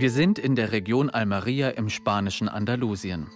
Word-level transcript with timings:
Wir 0.00 0.12
sind 0.12 0.38
in 0.38 0.54
der 0.54 0.70
Region 0.70 1.10
Almeria 1.10 1.70
im 1.70 1.90
spanischen 1.90 2.48
Andalusien. 2.48 3.26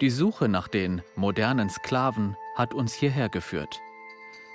Die 0.00 0.10
Suche 0.10 0.48
nach 0.48 0.66
den 0.66 1.00
modernen 1.14 1.70
Sklaven 1.70 2.36
hat 2.56 2.74
uns 2.74 2.92
hierher 2.92 3.28
geführt. 3.28 3.80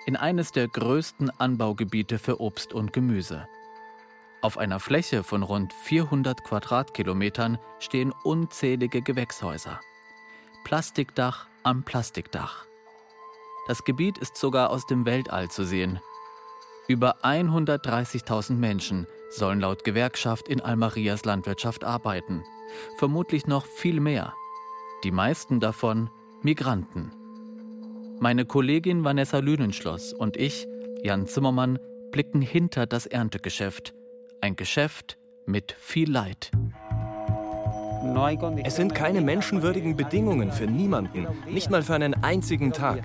In 0.05 0.17
eines 0.17 0.52
der 0.52 0.67
größten 0.67 1.29
Anbaugebiete 1.29 2.20
für 2.20 2.41
Obst 2.41 2.73
und 2.73 2.91
Gemüse. 2.91 3.47
Auf 4.41 4.58
einer 4.58 4.81
Fläche 4.81 5.23
von 5.23 5.44
rund 5.44 5.72
400 5.72 6.44
Quadratkilometern 6.44 7.59
stehen 7.79 8.12
unzählige 8.26 9.01
Gewächshäuser. 9.01 9.79
Plastikdach 10.65 11.47
am 11.63 11.83
Plastikdach. 11.83 12.65
Das 13.69 13.86
Gebiet 13.86 14.18
ist 14.18 14.36
sogar 14.36 14.69
aus 14.69 14.86
dem 14.86 15.05
Weltall 15.05 15.50
zu 15.50 15.63
sehen. 15.63 16.02
Über 16.90 17.23
130.000 17.23 18.55
Menschen 18.55 19.08
sollen 19.31 19.62
laut 19.62 19.84
Gewerkschaft 19.84 20.48
in 20.48 20.62
Almarias 20.62 21.26
Landwirtschaft 21.26 21.84
arbeiten. 21.84 22.44
Vermutlich 22.98 23.48
noch 23.48 23.66
viel 23.66 23.99
mehr. 23.99 24.34
Die 25.03 25.12
meisten 25.12 25.59
davon 25.59 26.09
Migranten. 26.41 27.12
Meine 28.20 28.45
Kollegin 28.45 29.03
Vanessa 29.03 29.39
Lünenschloss 29.39 30.13
und 30.13 30.38
ich, 30.38 30.67
Jan 31.02 31.25
Zimmermann, 31.25 31.80
blicken 32.12 32.41
hinter 32.41 32.86
das 32.86 33.08
Erntegeschäft. 33.08 33.94
Ein 34.41 34.55
Geschäft 34.55 35.17
mit 35.45 35.72
viel 35.72 36.11
Leid. 36.11 36.52
Es 38.63 38.75
sind 38.75 38.95
keine 38.95 39.22
menschenwürdigen 39.22 39.95
Bedingungen 39.95 40.52
für 40.52 40.66
niemanden, 40.66 41.27
nicht 41.48 41.70
mal 41.70 41.84
für 41.84 41.95
einen 41.95 42.16
einzigen 42.23 42.73
Tag. 42.73 43.03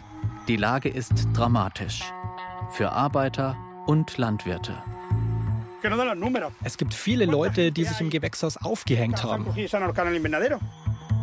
Die 0.49 0.57
Lage 0.57 0.89
ist 0.89 1.13
dramatisch. 1.35 2.03
Für 2.73 2.93
Arbeiter 2.93 3.57
und 3.87 4.17
Landwirte. 4.17 4.75
Es 6.65 6.79
gibt 6.79 6.95
viele 6.95 7.27
Leute, 7.27 7.73
die 7.73 7.85
sich 7.85 8.01
im 8.01 8.11
Gewächshaus 8.11 8.57
aufgehängt 8.57 9.23
haben. 9.23 9.47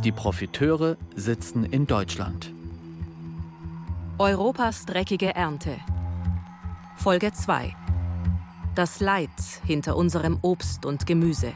Die 0.04 0.12
Profiteure 0.12 0.98
sitzen 1.16 1.66
in 1.66 1.88
Deutschland. 1.88 2.52
Europas 4.20 4.86
dreckige 4.86 5.34
Ernte. 5.34 5.78
Folge 6.96 7.32
2. 7.32 7.76
Das 8.76 9.00
Leid 9.00 9.30
hinter 9.66 9.96
unserem 9.96 10.40
Obst 10.42 10.86
und 10.86 11.06
Gemüse. 11.06 11.54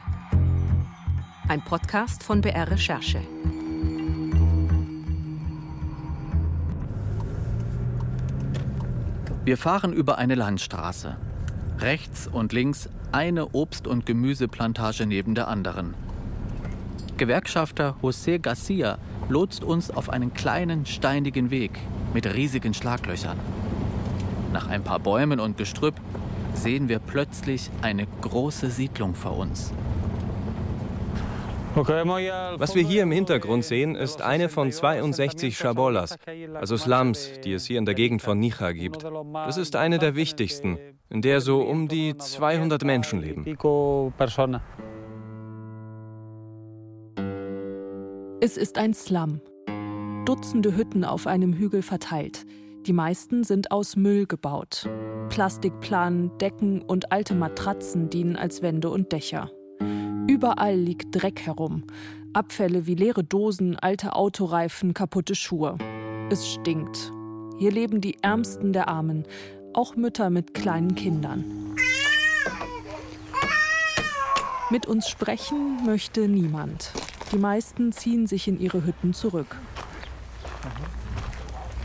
Ein 1.48 1.64
Podcast 1.64 2.24
von 2.24 2.42
BR 2.42 2.70
Recherche. 2.70 3.22
Wir 9.46 9.58
fahren 9.58 9.94
über 9.94 10.18
eine 10.18 10.36
Landstraße. 10.36 11.16
Rechts 11.80 12.28
und 12.28 12.54
links 12.54 12.90
eine 13.12 13.48
Obst- 13.54 13.88
und 13.88 14.06
Gemüseplantage 14.06 15.06
neben 15.06 15.36
der 15.36 15.48
anderen. 15.48 15.94
Gewerkschafter 17.18 17.96
José 18.02 18.40
Garcia 18.40 18.98
lotst 19.30 19.64
uns 19.64 19.90
auf 19.90 20.10
einen 20.10 20.34
kleinen, 20.34 20.86
steinigen 20.86 21.50
Weg 21.50 21.72
mit 22.14 22.32
riesigen 22.34 22.74
Schlaglöchern. 22.74 23.38
Nach 24.54 24.68
ein 24.68 24.84
paar 24.84 25.00
Bäumen 25.00 25.40
und 25.40 25.58
Gestrüpp 25.58 25.96
sehen 26.54 26.90
wir 26.90 27.00
plötzlich 27.00 27.70
eine 27.82 28.08
große 28.22 28.70
Siedlung 28.70 29.16
vor 29.16 29.38
uns. 29.38 29.74
Was 31.78 32.74
wir 32.74 32.82
hier 32.82 33.04
im 33.04 33.12
Hintergrund 33.12 33.64
sehen, 33.64 33.96
ist 33.96 34.24
eine 34.24 34.50
von 34.50 34.72
62 34.72 35.56
Chabolas, 35.56 36.18
also 36.56 36.76
Slums, 36.76 37.40
die 37.44 37.54
es 37.54 37.66
hier 37.66 37.78
in 37.78 37.86
der 37.86 37.94
Gegend 37.94 38.24
von 38.24 38.40
Nija 38.40 38.72
gibt. 38.72 39.04
Das 39.04 39.58
ist 39.58 39.76
eine 39.76 40.00
der 40.00 40.16
wichtigsten, 40.16 40.80
in 41.10 41.22
der 41.22 41.40
so 41.40 41.62
um 41.62 41.88
die 41.88 42.18
200 42.18 42.84
Menschen 42.84 43.22
leben. 43.22 43.46
Es 48.42 48.58
ist 48.58 48.78
ein 48.80 48.94
Slum. 48.96 49.42
Dutzende 50.26 50.76
Hütten 50.76 51.06
auf 51.06 51.28
einem 51.28 51.54
Hügel 51.54 51.84
verteilt. 51.84 52.46
Die 52.88 52.94
meisten 52.94 53.44
sind 53.44 53.70
aus 53.70 53.96
Müll 53.96 54.26
gebaut. 54.26 54.90
Plastikplanen, 55.30 56.36
Decken 56.40 56.82
und 56.82 57.12
alte 57.12 57.36
Matratzen 57.36 58.10
dienen 58.10 58.36
als 58.36 58.64
Wände 58.64 58.90
und 58.90 59.12
Dächer. 59.12 59.52
Überall 60.38 60.76
liegt 60.76 61.20
Dreck 61.20 61.48
herum. 61.48 61.82
Abfälle 62.32 62.86
wie 62.86 62.94
leere 62.94 63.24
Dosen, 63.24 63.76
alte 63.76 64.16
Autoreifen, 64.16 64.94
kaputte 64.94 65.34
Schuhe. 65.34 65.80
Es 66.30 66.48
stinkt. 66.48 67.12
Hier 67.58 67.72
leben 67.72 68.02
die 68.02 68.22
Ärmsten 68.22 68.72
der 68.72 68.88
Armen, 68.88 69.26
auch 69.74 69.96
Mütter 69.96 70.30
mit 70.30 70.54
kleinen 70.54 70.94
Kindern. 70.94 71.74
Mit 74.70 74.86
uns 74.86 75.10
sprechen 75.10 75.84
möchte 75.88 76.28
niemand. 76.28 76.92
Die 77.32 77.40
meisten 77.40 77.92
ziehen 77.92 78.28
sich 78.28 78.48
in 78.48 78.60
ihre 78.60 78.86
Hütten 78.86 79.16
zurück. 79.16 79.56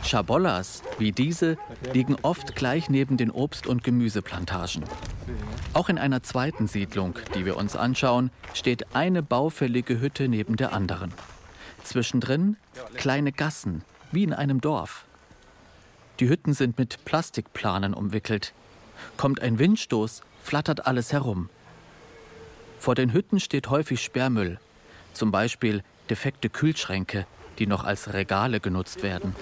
Chabollas 0.05 0.83
wie 0.99 1.13
diese 1.13 1.57
liegen 1.95 2.17
oft 2.21 2.55
gleich 2.55 2.91
neben 2.91 3.17
den 3.17 3.31
Obst- 3.31 3.67
und 3.67 3.83
Gemüseplantagen. 3.83 4.85
Auch 5.75 5.89
in 5.89 5.99
einer 5.99 6.23
zweiten 6.23 6.67
Siedlung, 6.67 7.19
die 7.35 7.47
wir 7.47 7.57
uns 7.57 7.77
anschauen, 7.77 8.31
steht 8.53 8.95
eine 8.95 9.23
baufällige 9.23 10.01
Hütte 10.01 10.29
neben 10.29 10.57
der 10.57 10.73
anderen. 10.75 11.13
Zwischendrin 11.83 12.57
kleine 12.97 13.33
Gassen, 13.33 13.83
wie 14.11 14.23
in 14.23 14.35
einem 14.35 14.61
Dorf. 14.61 15.07
Die 16.21 16.29
Hütten 16.29 16.53
sind 16.53 16.79
mit 16.79 17.05
Plastikplanen 17.07 17.95
umwickelt. 17.95 18.53
Kommt 19.17 19.41
ein 19.41 19.59
Windstoß, 19.59 20.23
flattert 20.43 20.87
alles 20.87 21.13
herum. 21.13 21.49
Vor 22.79 22.95
den 22.95 23.13
Hütten 23.15 23.41
steht 23.41 23.71
häufig 23.71 24.03
Sperrmüll, 24.03 24.59
zum 25.15 25.31
Beispiel 25.31 25.83
defekte 26.11 26.51
Kühlschränke, 26.51 27.27
die 27.59 27.67
noch 27.67 27.85
als 27.85 28.13
Regale 28.13 28.61
genutzt 28.61 29.03
werden. 29.03 29.35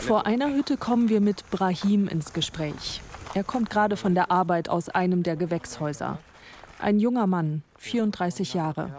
Vor 0.00 0.26
einer 0.26 0.52
Hütte 0.52 0.76
kommen 0.76 1.08
wir 1.08 1.20
mit 1.20 1.48
Brahim 1.50 2.08
ins 2.08 2.32
Gespräch. 2.32 3.00
Er 3.32 3.44
kommt 3.44 3.70
gerade 3.70 3.96
von 3.96 4.14
der 4.14 4.32
Arbeit 4.32 4.68
aus 4.68 4.88
einem 4.88 5.22
der 5.22 5.36
Gewächshäuser. 5.36 6.18
Ein 6.80 6.98
junger 6.98 7.28
Mann, 7.28 7.62
34 7.78 8.54
Jahre. 8.54 8.90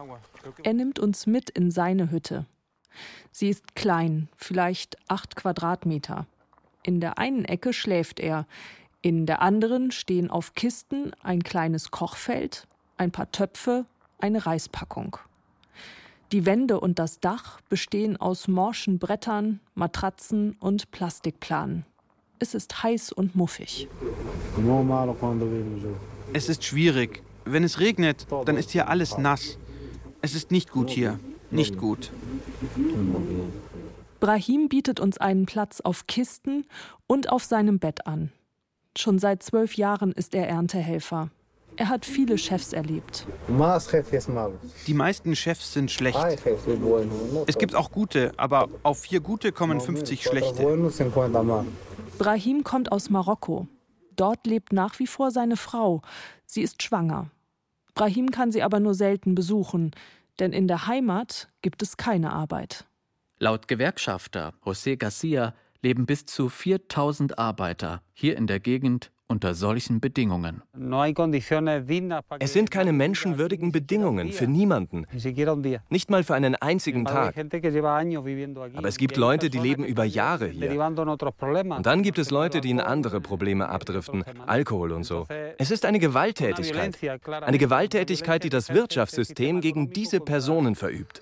Er 0.63 0.73
nimmt 0.73 0.99
uns 0.99 1.27
mit 1.27 1.49
in 1.49 1.69
seine 1.69 2.11
Hütte. 2.11 2.45
Sie 3.31 3.49
ist 3.49 3.75
klein, 3.75 4.29
vielleicht 4.37 4.97
acht 5.09 5.35
Quadratmeter. 5.35 6.27
In 6.83 7.01
der 7.01 7.17
einen 7.17 7.43
Ecke 7.43 7.73
schläft 7.73 8.19
er, 8.21 8.45
in 9.01 9.25
der 9.25 9.41
anderen 9.41 9.91
stehen 9.91 10.29
auf 10.29 10.53
Kisten 10.53 11.11
ein 11.23 11.43
kleines 11.43 11.91
Kochfeld, 11.91 12.67
ein 12.97 13.11
paar 13.11 13.31
Töpfe, 13.31 13.85
eine 14.19 14.45
Reispackung. 14.45 15.17
Die 16.31 16.45
Wände 16.45 16.79
und 16.79 16.99
das 16.99 17.19
Dach 17.19 17.59
bestehen 17.67 18.15
aus 18.15 18.47
morschen 18.47 18.97
Brettern, 18.99 19.59
Matratzen 19.75 20.55
und 20.59 20.91
Plastikplanen. 20.91 21.85
Es 22.41 22.55
ist 22.55 22.81
heiß 22.81 23.11
und 23.11 23.35
muffig. 23.35 23.87
Es 26.33 26.49
ist 26.49 26.63
schwierig. 26.63 27.21
Wenn 27.45 27.63
es 27.63 27.79
regnet, 27.79 28.25
dann 28.45 28.57
ist 28.57 28.71
hier 28.71 28.89
alles 28.89 29.19
nass. 29.19 29.59
Es 30.23 30.33
ist 30.33 30.49
nicht 30.49 30.71
gut 30.71 30.89
hier. 30.89 31.19
Nicht 31.51 31.77
gut. 31.77 32.11
Brahim 34.19 34.69
bietet 34.69 34.99
uns 34.99 35.19
einen 35.19 35.45
Platz 35.45 35.81
auf 35.81 36.07
Kisten 36.07 36.65
und 37.05 37.31
auf 37.31 37.43
seinem 37.43 37.77
Bett 37.77 38.07
an. 38.07 38.31
Schon 38.97 39.19
seit 39.19 39.43
zwölf 39.43 39.75
Jahren 39.75 40.11
ist 40.11 40.33
er 40.33 40.47
Erntehelfer. 40.47 41.29
Er 41.77 41.89
hat 41.89 42.05
viele 42.05 42.39
Chefs 42.39 42.73
erlebt. 42.73 43.27
Die 44.87 44.93
meisten 44.95 45.35
Chefs 45.35 45.73
sind 45.73 45.91
schlecht. 45.91 46.19
Es 47.45 47.57
gibt 47.59 47.75
auch 47.75 47.91
gute, 47.91 48.31
aber 48.37 48.67
auf 48.81 49.01
vier 49.01 49.19
gute 49.19 49.51
kommen 49.51 49.79
50 49.79 50.23
schlechte. 50.23 50.63
Brahim 52.21 52.63
kommt 52.63 52.91
aus 52.91 53.09
Marokko. 53.09 53.67
Dort 54.15 54.45
lebt 54.45 54.73
nach 54.73 54.99
wie 54.99 55.07
vor 55.07 55.31
seine 55.31 55.57
Frau. 55.57 56.03
Sie 56.45 56.61
ist 56.61 56.83
schwanger. 56.83 57.31
Brahim 57.95 58.29
kann 58.29 58.51
sie 58.51 58.61
aber 58.61 58.79
nur 58.79 58.93
selten 58.93 59.33
besuchen, 59.33 59.89
denn 60.37 60.53
in 60.53 60.67
der 60.67 60.85
Heimat 60.85 61.49
gibt 61.63 61.81
es 61.81 61.97
keine 61.97 62.31
Arbeit. 62.31 62.85
Laut 63.39 63.67
Gewerkschafter 63.67 64.53
José 64.63 64.97
Garcia 64.97 65.55
leben 65.81 66.05
bis 66.05 66.27
zu 66.27 66.47
4000 66.47 67.39
Arbeiter 67.39 68.03
hier 68.13 68.37
in 68.37 68.45
der 68.45 68.59
Gegend 68.59 69.09
unter 69.31 69.55
solchen 69.55 69.99
Bedingungen. 69.99 70.61
Es 72.39 72.53
sind 72.53 72.69
keine 72.69 72.93
menschenwürdigen 72.93 73.71
Bedingungen 73.71 74.31
für 74.31 74.45
niemanden, 74.45 75.07
nicht 75.89 76.09
mal 76.09 76.23
für 76.23 76.35
einen 76.35 76.55
einzigen 76.55 77.05
Tag. 77.05 77.35
Aber 78.75 78.87
es 78.87 78.97
gibt 78.97 79.17
Leute, 79.17 79.49
die 79.49 79.57
leben 79.57 79.85
über 79.85 80.03
Jahre 80.03 80.47
hier. 80.47 80.69
Und 81.77 81.85
dann 81.85 82.03
gibt 82.03 82.19
es 82.19 82.29
Leute, 82.29 82.61
die 82.61 82.69
in 82.69 82.81
andere 82.81 83.21
Probleme 83.21 83.69
abdriften, 83.69 84.23
Alkohol 84.45 84.91
und 84.91 85.05
so. 85.05 85.25
Es 85.57 85.71
ist 85.71 85.85
eine 85.85 85.99
Gewalttätigkeit. 85.99 86.97
Eine 87.41 87.57
Gewalttätigkeit, 87.57 88.43
die 88.43 88.49
das 88.49 88.69
Wirtschaftssystem 88.73 89.61
gegen 89.61 89.91
diese 89.91 90.19
Personen 90.19 90.75
verübt. 90.75 91.21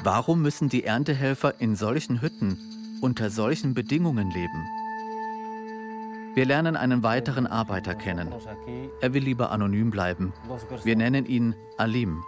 Warum 0.00 0.42
müssen 0.42 0.68
die 0.68 0.84
Erntehelfer 0.84 1.54
in 1.60 1.76
solchen 1.76 2.22
Hütten 2.22 2.77
unter 3.00 3.30
solchen 3.30 3.74
Bedingungen 3.74 4.30
leben. 4.30 4.68
Wir 6.34 6.44
lernen 6.44 6.76
einen 6.76 7.02
weiteren 7.02 7.46
Arbeiter 7.46 7.94
kennen. 7.94 8.32
Er 9.00 9.12
will 9.12 9.24
lieber 9.24 9.50
anonym 9.50 9.90
bleiben. 9.90 10.32
Wir 10.84 10.96
nennen 10.96 11.26
ihn 11.26 11.54
Alim. 11.76 12.22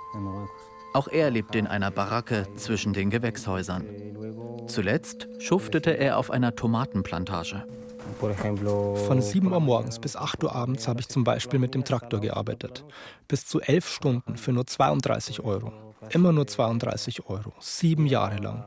Auch 0.93 1.07
er 1.07 1.31
lebte 1.31 1.59
in 1.59 1.67
einer 1.67 1.91
Baracke 1.91 2.49
zwischen 2.57 2.93
den 2.93 3.11
Gewächshäusern. 3.11 3.85
Zuletzt 4.67 5.29
schuftete 5.39 5.97
er 5.97 6.19
auf 6.19 6.31
einer 6.31 6.57
Tomatenplantage. 6.57 7.65
Von 9.07 9.23
7 9.23 9.53
Uhr 9.53 9.61
morgens 9.61 9.99
bis 9.99 10.17
8 10.17 10.43
Uhr 10.45 10.55
abends 10.55 10.89
habe 10.89 11.01
ich 11.01 11.09
zum 11.09 11.23
Beispiel 11.23 11.61
mit 11.61 11.75
dem 11.75 11.85
Traktor 11.85 12.21
gearbeitet. 12.21 12.85
Bis 13.29 13.47
zu 13.47 13.61
11 13.61 13.89
Stunden 13.89 14.37
für 14.37 14.53
nur 14.53 14.67
32 14.67 15.45
Euro. 15.45 15.73
Immer 16.11 16.33
nur 16.33 16.47
32 16.47 17.27
Euro. 17.27 17.53
Sieben 17.61 18.07
Jahre 18.07 18.39
lang. 18.39 18.65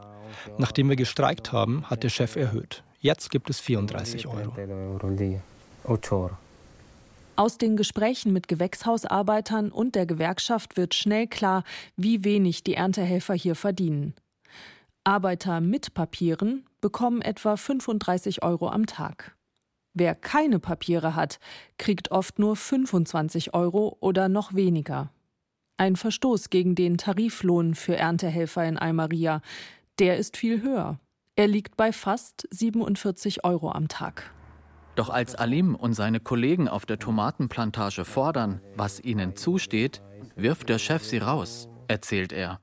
Nachdem 0.58 0.90
wir 0.90 0.96
gestreikt 0.96 1.52
haben, 1.52 1.90
hat 1.90 2.04
der 2.04 2.10
Chef 2.10 2.36
erhöht. 2.36 2.84
Jetzt 3.00 3.32
gibt 3.32 3.50
es 3.50 3.60
34 3.60 4.28
Euro. 4.28 4.54
Aus 7.36 7.58
den 7.58 7.76
Gesprächen 7.76 8.32
mit 8.32 8.48
Gewächshausarbeitern 8.48 9.72
und 9.72 9.96
der 9.96 10.06
Gewerkschaft 10.06 10.78
wird 10.78 10.94
schnell 10.94 11.28
klar, 11.28 11.64
wie 11.98 12.24
wenig 12.24 12.64
die 12.64 12.76
Erntehelfer 12.76 13.34
hier 13.34 13.56
verdienen. 13.56 14.14
Arbeiter 15.04 15.60
mit 15.60 15.94
Papieren 15.94 16.66
bekommen 16.80 17.22
etwa 17.22 17.58
35 17.58 18.44
Euro 18.44 18.70
am 18.70 18.86
Tag. 18.86 19.36
Wer 19.94 20.16
keine 20.16 20.60
Papiere 20.60 21.16
hat, 21.16 21.40
kriegt 21.78 22.12
oft 22.12 22.40
nur 22.40 22.56
25 22.56 23.54
Euro 23.54 23.98
oder 24.00 24.30
noch 24.30 24.54
weniger. 24.54 25.12
Ein 25.78 25.96
Verstoß 25.96 26.50
gegen 26.50 26.76
den 26.76 26.98
Tariflohn 26.98 27.74
für 27.76 27.96
Erntehelfer 27.96 28.64
in 28.66 28.78
Almeria, 28.78 29.42
der 30.00 30.18
ist 30.18 30.38
viel 30.38 30.62
höher. 30.62 31.00
Er 31.36 31.48
liegt 31.48 31.78
bei 31.78 31.92
fast 31.92 32.48
47 32.52 33.44
Euro 33.44 33.72
am 33.72 33.88
Tag. 33.88 34.32
Doch 34.96 35.10
als 35.10 35.34
Alim 35.34 35.76
und 35.76 35.94
seine 35.94 36.20
Kollegen 36.20 36.68
auf 36.68 36.86
der 36.86 37.00
Tomatenplantage 37.00 38.06
fordern, 38.06 38.62
was 38.76 39.00
ihnen 39.00 39.36
zusteht, 39.36 40.04
wirft 40.36 40.70
der 40.70 40.78
Chef 40.78 41.04
sie 41.04 41.18
raus, 41.18 41.68
erzählt 41.88 42.32
er. 42.32 42.60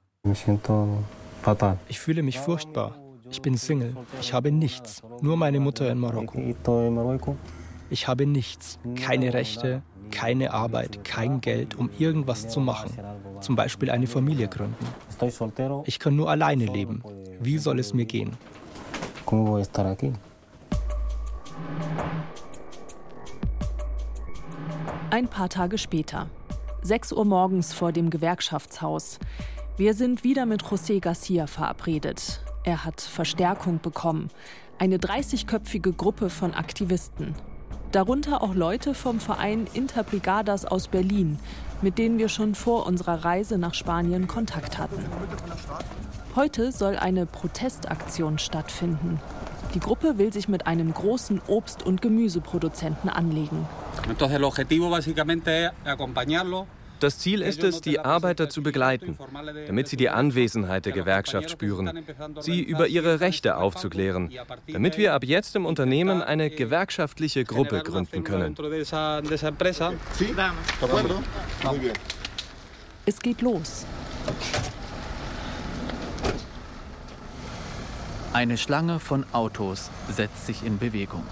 Ich 1.88 1.98
fühle 1.98 2.22
mich 2.22 2.38
furchtbar. 2.38 2.96
Ich 3.30 3.42
bin 3.42 3.56
Single. 3.56 3.96
Ich 4.20 4.32
habe 4.32 4.52
nichts. 4.52 5.02
Nur 5.20 5.36
meine 5.36 5.60
Mutter 5.60 5.90
in 5.90 5.98
Marokko. 5.98 7.36
Ich 7.90 8.06
habe 8.06 8.26
nichts. 8.26 8.78
Keine 8.94 9.34
Rechte, 9.34 9.82
keine 10.10 10.52
Arbeit, 10.52 11.04
kein 11.04 11.40
Geld, 11.40 11.76
um 11.76 11.90
irgendwas 11.98 12.48
zu 12.48 12.60
machen. 12.60 12.92
Zum 13.40 13.56
Beispiel 13.56 13.90
eine 13.90 14.06
Familie 14.06 14.48
gründen. 14.48 14.86
Ich 15.84 15.98
kann 15.98 16.16
nur 16.16 16.30
alleine 16.30 16.66
leben. 16.66 17.02
Wie 17.40 17.58
soll 17.58 17.78
es 17.78 17.94
mir 17.94 18.04
gehen? 18.04 18.36
Ein 25.10 25.28
paar 25.28 25.48
Tage 25.48 25.78
später. 25.78 26.28
6 26.82 27.12
Uhr 27.12 27.24
morgens 27.24 27.72
vor 27.72 27.92
dem 27.92 28.10
Gewerkschaftshaus. 28.10 29.18
Wir 29.76 29.94
sind 29.94 30.24
wieder 30.24 30.46
mit 30.46 30.62
José 30.62 31.00
Garcia 31.00 31.46
verabredet. 31.46 32.42
Er 32.64 32.84
hat 32.84 33.00
Verstärkung 33.00 33.80
bekommen. 33.80 34.28
Eine 34.78 34.98
30-köpfige 34.98 35.92
Gruppe 35.92 36.30
von 36.30 36.54
Aktivisten. 36.54 37.34
Darunter 37.92 38.40
auch 38.42 38.54
Leute 38.54 38.94
vom 38.94 39.18
Verein 39.18 39.66
Interbrigadas 39.74 40.64
aus 40.64 40.86
Berlin, 40.86 41.40
mit 41.82 41.98
denen 41.98 42.18
wir 42.18 42.28
schon 42.28 42.54
vor 42.54 42.86
unserer 42.86 43.24
Reise 43.24 43.58
nach 43.58 43.74
Spanien 43.74 44.28
Kontakt 44.28 44.78
hatten. 44.78 45.04
Heute 46.36 46.70
soll 46.70 46.96
eine 46.96 47.26
Protestaktion 47.26 48.38
stattfinden. 48.38 49.18
Die 49.74 49.80
Gruppe 49.80 50.18
will 50.18 50.32
sich 50.32 50.48
mit 50.48 50.68
einem 50.68 50.94
großen 50.94 51.40
Obst- 51.48 51.84
und 51.84 52.00
Gemüseproduzenten 52.00 53.10
anlegen. 53.10 53.66
Entonces, 54.08 54.36
el 54.36 54.44
objetivo 54.44 54.88
básicamente 54.88 55.50
es 55.50 55.72
acompañarlo 55.84 56.66
das 57.02 57.18
Ziel 57.18 57.42
ist 57.42 57.62
es, 57.64 57.80
die 57.80 57.98
Arbeiter 58.00 58.48
zu 58.48 58.62
begleiten, 58.62 59.18
damit 59.66 59.88
sie 59.88 59.96
die 59.96 60.08
Anwesenheit 60.08 60.86
der 60.86 60.92
Gewerkschaft 60.92 61.50
spüren, 61.50 62.04
sie 62.40 62.62
über 62.62 62.88
ihre 62.88 63.20
Rechte 63.20 63.56
aufzuklären, 63.56 64.30
damit 64.72 64.96
wir 64.98 65.14
ab 65.14 65.24
jetzt 65.24 65.56
im 65.56 65.66
Unternehmen 65.66 66.22
eine 66.22 66.50
gewerkschaftliche 66.50 67.44
Gruppe 67.44 67.82
gründen 67.82 68.24
können. 68.24 68.56
Es 73.06 73.18
geht 73.20 73.40
los. 73.40 73.86
Eine 78.32 78.58
Schlange 78.58 79.00
von 79.00 79.26
Autos 79.32 79.90
setzt 80.08 80.46
sich 80.46 80.64
in 80.64 80.78
Bewegung. 80.78 81.24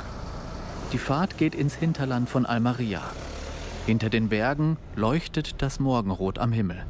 Die 0.92 0.98
Fahrt 0.98 1.38
geht 1.38 1.54
ins 1.54 1.74
Hinterland 1.74 2.28
von 2.28 2.44
Almeria. 2.44 3.02
Hinter 3.88 4.10
den 4.10 4.28
Bergen 4.28 4.76
leuchtet 4.96 5.62
das 5.62 5.80
Morgenrot 5.80 6.38
am 6.38 6.52
Himmel. 6.52 6.84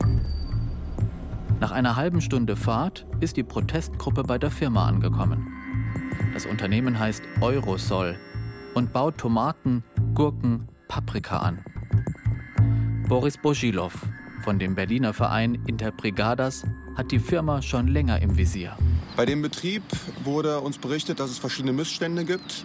Nach 1.61 1.71
einer 1.71 1.95
halben 1.95 2.21
Stunde 2.21 2.57
Fahrt 2.57 3.07
ist 3.21 3.37
die 3.37 3.45
Protestgruppe 3.45 4.25
bei 4.25 4.37
der 4.37 4.51
Firma 4.51 4.85
angekommen. 4.89 5.47
Das 6.35 6.45
Unternehmen 6.45 6.99
heißt 6.99 7.23
Eurosol 7.41 8.19
und 8.75 8.93
baut 8.93 9.17
Tomaten, 9.17 9.85
Gurken, 10.13 10.67
Paprika 10.89 11.39
an. 11.39 11.65
Boris 13.09 13.39
Boschilov 13.39 13.95
von 14.43 14.59
dem 14.59 14.75
Berliner 14.75 15.13
Verein 15.13 15.55
Interbrigadas 15.69 16.65
hat 16.97 17.13
die 17.13 17.21
Firma 17.21 17.63
schon 17.63 17.87
länger 17.87 18.21
im 18.21 18.37
Visier. 18.37 18.77
Bei 19.17 19.25
dem 19.25 19.41
Betrieb 19.41 19.85
wurde 20.25 20.59
uns 20.59 20.79
berichtet, 20.79 21.21
dass 21.21 21.31
es 21.31 21.39
verschiedene 21.39 21.73
Missstände 21.73 22.25
gibt. 22.25 22.65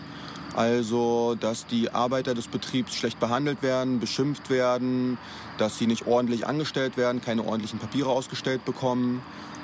Also, 0.56 1.36
dass 1.40 1.66
die 1.66 1.90
Arbeiter 1.92 2.34
des 2.36 2.48
Betriebs 2.48 2.96
schlecht 2.96 3.20
behandelt 3.20 3.64
werden, 3.64 4.00
beschimpft 4.00 4.50
werden, 4.50 5.18
dass 5.58 5.78
sie 5.80 5.88
nicht 5.88 6.06
ordentlich 6.06 6.46
angestellt 6.46 6.96
werden, 6.98 7.22
keine 7.22 7.44
ordentlichen 7.44 7.80
Papiere 7.80 8.10
ausgestellt 8.10 8.64
bekommen 8.66 9.22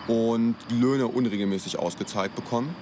und 0.08 0.56
Löhne 0.72 1.08
unregelmäßig 1.08 1.78
ausgezahlt 1.78 2.36
bekommen. 2.36 2.76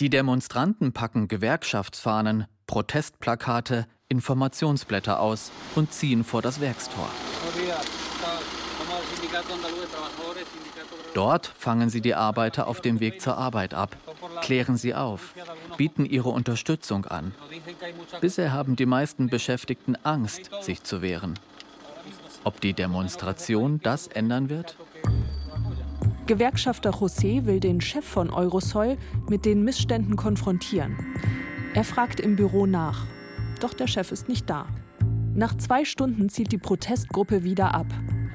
Die 0.00 0.10
Demonstranten 0.10 0.92
packen 0.92 1.28
Gewerkschaftsfahnen, 1.28 2.46
Protestplakate, 2.66 3.86
Informationsblätter 4.08 5.20
aus 5.20 5.50
und 5.74 5.92
ziehen 5.92 6.24
vor 6.24 6.42
das 6.42 6.60
Werkstor. 6.60 7.08
Dort 11.14 11.46
fangen 11.46 11.90
sie 11.90 12.00
die 12.00 12.14
Arbeiter 12.14 12.66
auf 12.66 12.80
dem 12.80 13.00
Weg 13.00 13.20
zur 13.20 13.38
Arbeit 13.38 13.72
ab, 13.72 13.96
klären 14.42 14.76
sie 14.76 14.94
auf, 14.94 15.34
bieten 15.76 16.04
ihre 16.04 16.30
Unterstützung 16.30 17.06
an. 17.06 17.32
Bisher 18.20 18.52
haben 18.52 18.76
die 18.76 18.86
meisten 18.86 19.28
Beschäftigten 19.28 19.96
Angst, 20.02 20.50
sich 20.60 20.82
zu 20.82 21.02
wehren. 21.02 21.34
Ob 22.42 22.60
die 22.60 22.72
Demonstration 22.72 23.80
das 23.82 24.08
ändern 24.08 24.50
wird? 24.50 24.76
Gewerkschafter 26.26 26.90
José 26.90 27.46
will 27.46 27.60
den 27.60 27.80
Chef 27.80 28.04
von 28.04 28.30
Eurosol 28.30 28.96
mit 29.28 29.44
den 29.44 29.62
Missständen 29.62 30.16
konfrontieren. 30.16 30.96
Er 31.74 31.84
fragt 31.84 32.18
im 32.18 32.34
Büro 32.34 32.66
nach. 32.66 33.06
Doch 33.60 33.74
der 33.74 33.86
Chef 33.86 34.10
ist 34.10 34.28
nicht 34.28 34.48
da. 34.50 34.66
Nach 35.34 35.56
zwei 35.56 35.84
Stunden 35.84 36.28
zieht 36.28 36.50
die 36.52 36.58
Protestgruppe 36.58 37.44
wieder 37.44 37.74
ab. 37.74 37.86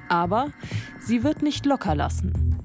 Aber 0.08 0.52
sie 1.00 1.24
wird 1.24 1.42
nicht 1.42 1.66
locker 1.66 1.96
lassen. 1.96 2.60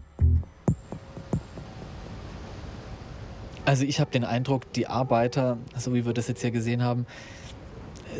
Also 3.65 3.85
ich 3.85 4.01
habe 4.01 4.11
den 4.11 4.25
Eindruck, 4.25 4.71
die 4.75 4.87
Arbeiter, 4.87 5.59
so 5.77 5.95
wie 5.95 6.05
wir 6.05 6.13
das 6.13 6.29
jetzt 6.29 6.43
hier 6.43 6.51
gesehen 6.51 6.83
haben, 6.83 7.07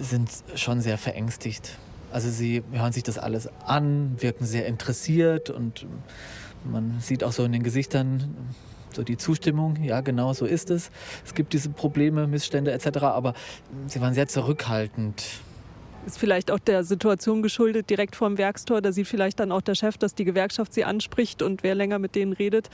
sind 0.01 0.31
schon 0.55 0.81
sehr 0.81 0.99
verängstigt. 0.99 1.79
Also 2.11 2.31
sie 2.31 2.63
hören 2.73 2.93
sich 2.93 3.03
das 3.03 3.19
alles 3.19 3.49
an, 3.67 4.17
wirken 4.21 4.47
sehr 4.47 4.67
interessiert 4.67 5.51
und 5.51 5.87
man 6.65 7.01
sieht 7.01 7.25
auch 7.25 7.33
so 7.33 7.45
in 7.45 7.53
den 7.53 7.63
Gesichtern 7.63 8.35
so 8.95 9.03
die 9.03 9.17
Zustimmung, 9.17 9.83
ja 9.83 10.01
genau 10.01 10.33
so 10.33 10.47
ist 10.47 10.71
es. 10.71 10.91
Es 11.25 11.35
gibt 11.35 11.53
diese 11.53 11.69
Probleme, 11.69 12.27
Missstände 12.27 12.73
etc., 12.73 12.99
aber 13.03 13.35
sie 13.87 14.01
waren 14.01 14.15
sehr 14.15 14.29
zurückhaltend. 14.29 15.25
Ist 16.07 16.19
vielleicht 16.19 16.51
auch 16.51 16.59
der 16.59 16.85
Situation 16.85 17.43
geschuldet, 17.43 17.89
direkt 17.89 18.15
vorm 18.15 18.37
Werkstor. 18.37 18.83
Da 18.83 18.93
sieht 18.93 19.09
vielleicht 19.09 19.41
dann 19.41 19.51
auch 19.51 19.63
der 19.63 19.75
Chef, 19.75 19.97
dass 19.97 20.15
die 20.15 20.25
Gewerkschaft 20.25 20.75
sie 20.75 20.85
anspricht 20.85 21.43
und 21.43 21.63
wer 21.63 21.75
länger 21.75 21.99
mit 21.99 22.15
denen 22.15 22.35
redet. 22.35 22.69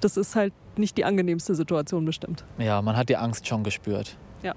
Das 0.00 0.16
ist 0.16 0.34
halt 0.34 0.54
nicht 0.80 0.96
die 0.96 1.04
angenehmste 1.04 1.54
Situation 1.54 2.04
bestimmt. 2.04 2.44
Ja, 2.58 2.82
man 2.82 2.96
hat 2.96 3.08
die 3.08 3.16
Angst 3.16 3.46
schon 3.46 3.62
gespürt. 3.62 4.16
Ja. 4.42 4.54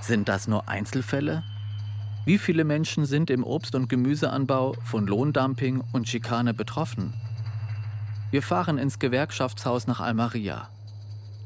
Sind 0.00 0.28
das 0.28 0.48
nur 0.48 0.68
Einzelfälle? 0.68 1.44
Wie 2.24 2.38
viele 2.38 2.64
Menschen 2.64 3.04
sind 3.04 3.30
im 3.30 3.44
Obst- 3.44 3.74
und 3.74 3.88
Gemüseanbau 3.88 4.74
von 4.84 5.06
Lohndumping 5.06 5.82
und 5.92 6.08
Schikane 6.08 6.54
betroffen? 6.54 7.14
Wir 8.30 8.42
fahren 8.42 8.78
ins 8.78 8.98
Gewerkschaftshaus 8.98 9.86
nach 9.86 10.00
Almeria. 10.00 10.68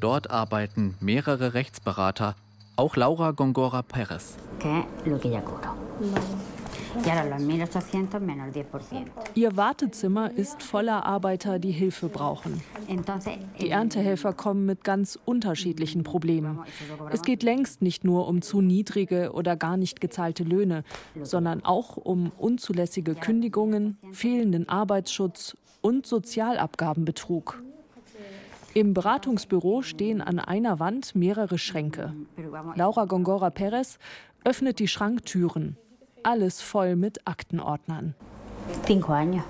Dort 0.00 0.30
arbeiten 0.30 0.96
mehrere 1.00 1.54
Rechtsberater, 1.54 2.36
auch 2.76 2.96
Laura 2.96 3.30
Gongora 3.32 3.82
Perez. 3.82 4.36
Ihr 9.34 9.56
Wartezimmer 9.56 10.30
ist 10.30 10.62
voller 10.62 11.04
Arbeiter, 11.04 11.58
die 11.58 11.70
Hilfe 11.70 12.08
brauchen. 12.08 12.60
Die 13.60 13.70
Erntehelfer 13.70 14.32
kommen 14.32 14.66
mit 14.66 14.84
ganz 14.84 15.18
unterschiedlichen 15.24 16.02
Problemen. 16.02 16.60
Es 17.10 17.22
geht 17.22 17.42
längst 17.42 17.82
nicht 17.82 18.04
nur 18.04 18.28
um 18.28 18.42
zu 18.42 18.60
niedrige 18.60 19.32
oder 19.32 19.56
gar 19.56 19.76
nicht 19.76 20.00
gezahlte 20.00 20.44
Löhne, 20.44 20.84
sondern 21.22 21.64
auch 21.64 21.96
um 21.96 22.32
unzulässige 22.38 23.14
Kündigungen, 23.14 23.98
fehlenden 24.12 24.68
Arbeitsschutz 24.68 25.56
und 25.80 26.06
Sozialabgabenbetrug. 26.06 27.62
Im 28.74 28.92
Beratungsbüro 28.92 29.82
stehen 29.82 30.20
an 30.20 30.38
einer 30.38 30.78
Wand 30.78 31.14
mehrere 31.14 31.56
Schränke. 31.56 32.12
Laura 32.74 33.06
Gongora 33.06 33.50
Perez 33.50 33.98
öffnet 34.44 34.78
die 34.78 34.88
Schranktüren. 34.88 35.78
Alles 36.26 36.60
voll 36.60 36.96
mit 36.96 37.24
Aktenordnern. 37.24 38.16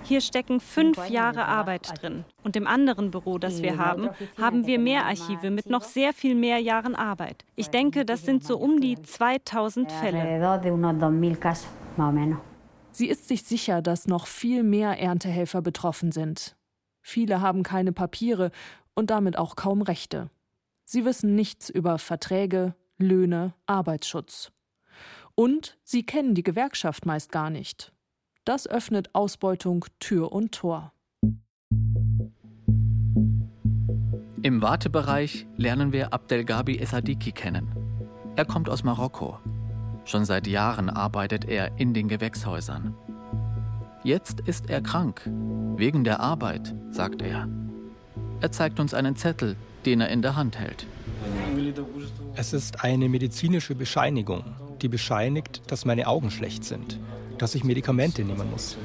Hier 0.02 0.20
stecken 0.20 0.60
fünf 0.60 1.08
Jahre 1.08 1.46
Arbeit 1.46 2.02
drin. 2.02 2.26
Und 2.42 2.54
im 2.54 2.66
anderen 2.66 3.10
Büro, 3.10 3.38
das 3.38 3.62
wir 3.62 3.78
haben, 3.78 4.10
haben 4.38 4.66
wir 4.66 4.78
mehr 4.78 5.06
Archive 5.06 5.50
mit 5.50 5.70
noch 5.70 5.84
sehr 5.84 6.12
viel 6.12 6.34
mehr 6.34 6.58
Jahren 6.58 6.94
Arbeit. 6.94 7.46
Ich 7.54 7.70
denke, 7.70 8.04
das 8.04 8.26
sind 8.26 8.44
so 8.44 8.58
um 8.58 8.78
die 8.78 9.00
2000 9.00 9.90
Fälle. 9.90 10.60
Sie 12.92 13.08
ist 13.08 13.26
sich 13.26 13.42
sicher, 13.44 13.80
dass 13.80 14.06
noch 14.06 14.26
viel 14.26 14.62
mehr 14.62 15.00
Erntehelfer 15.00 15.62
betroffen 15.62 16.12
sind. 16.12 16.56
Viele 17.00 17.40
haben 17.40 17.62
keine 17.62 17.92
Papiere 17.92 18.50
und 18.94 19.08
damit 19.08 19.38
auch 19.38 19.56
kaum 19.56 19.80
Rechte. 19.80 20.28
Sie 20.84 21.06
wissen 21.06 21.34
nichts 21.34 21.70
über 21.70 21.96
Verträge, 21.96 22.74
Löhne, 22.98 23.54
Arbeitsschutz. 23.64 24.52
Und 25.38 25.76
sie 25.84 26.02
kennen 26.02 26.34
die 26.34 26.42
Gewerkschaft 26.42 27.04
meist 27.04 27.30
gar 27.30 27.50
nicht. 27.50 27.92
Das 28.46 28.66
öffnet 28.66 29.14
Ausbeutung 29.14 29.84
Tür 30.00 30.32
und 30.32 30.52
Tor. 30.52 30.94
Im 34.42 34.62
Wartebereich 34.62 35.46
lernen 35.56 35.92
wir 35.92 36.14
Abdelgabi 36.14 36.78
Essadiki 36.78 37.32
kennen. 37.32 37.68
Er 38.34 38.46
kommt 38.46 38.70
aus 38.70 38.82
Marokko. 38.82 39.38
Schon 40.06 40.24
seit 40.24 40.46
Jahren 40.46 40.88
arbeitet 40.88 41.44
er 41.44 41.78
in 41.78 41.92
den 41.92 42.08
Gewächshäusern. 42.08 42.94
Jetzt 44.04 44.40
ist 44.40 44.70
er 44.70 44.80
krank, 44.80 45.28
wegen 45.76 46.04
der 46.04 46.20
Arbeit, 46.20 46.74
sagt 46.90 47.20
er. 47.20 47.46
Er 48.40 48.52
zeigt 48.52 48.80
uns 48.80 48.94
einen 48.94 49.16
Zettel, 49.16 49.56
den 49.84 50.00
er 50.00 50.08
in 50.08 50.22
der 50.22 50.36
Hand 50.36 50.58
hält. 50.58 50.86
Es 52.36 52.52
ist 52.54 52.84
eine 52.84 53.08
medizinische 53.08 53.74
Bescheinigung, 53.74 54.44
die 54.82 54.88
bescheinigt, 54.88 55.62
dass 55.70 55.84
meine 55.84 56.06
Augen 56.06 56.30
schlecht 56.30 56.64
sind, 56.64 57.00
dass 57.38 57.54
ich 57.54 57.64
Medikamente 57.64 58.24
nehmen 58.24 58.50
muss. 58.50 58.76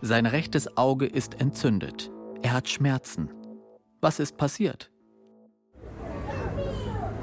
Sein 0.00 0.26
rechtes 0.26 0.76
Auge 0.76 1.06
ist 1.06 1.40
entzündet. 1.40 2.10
Er 2.42 2.52
hat 2.52 2.68
Schmerzen. 2.68 3.30
Was 4.00 4.20
ist 4.20 4.36
passiert? 4.36 4.90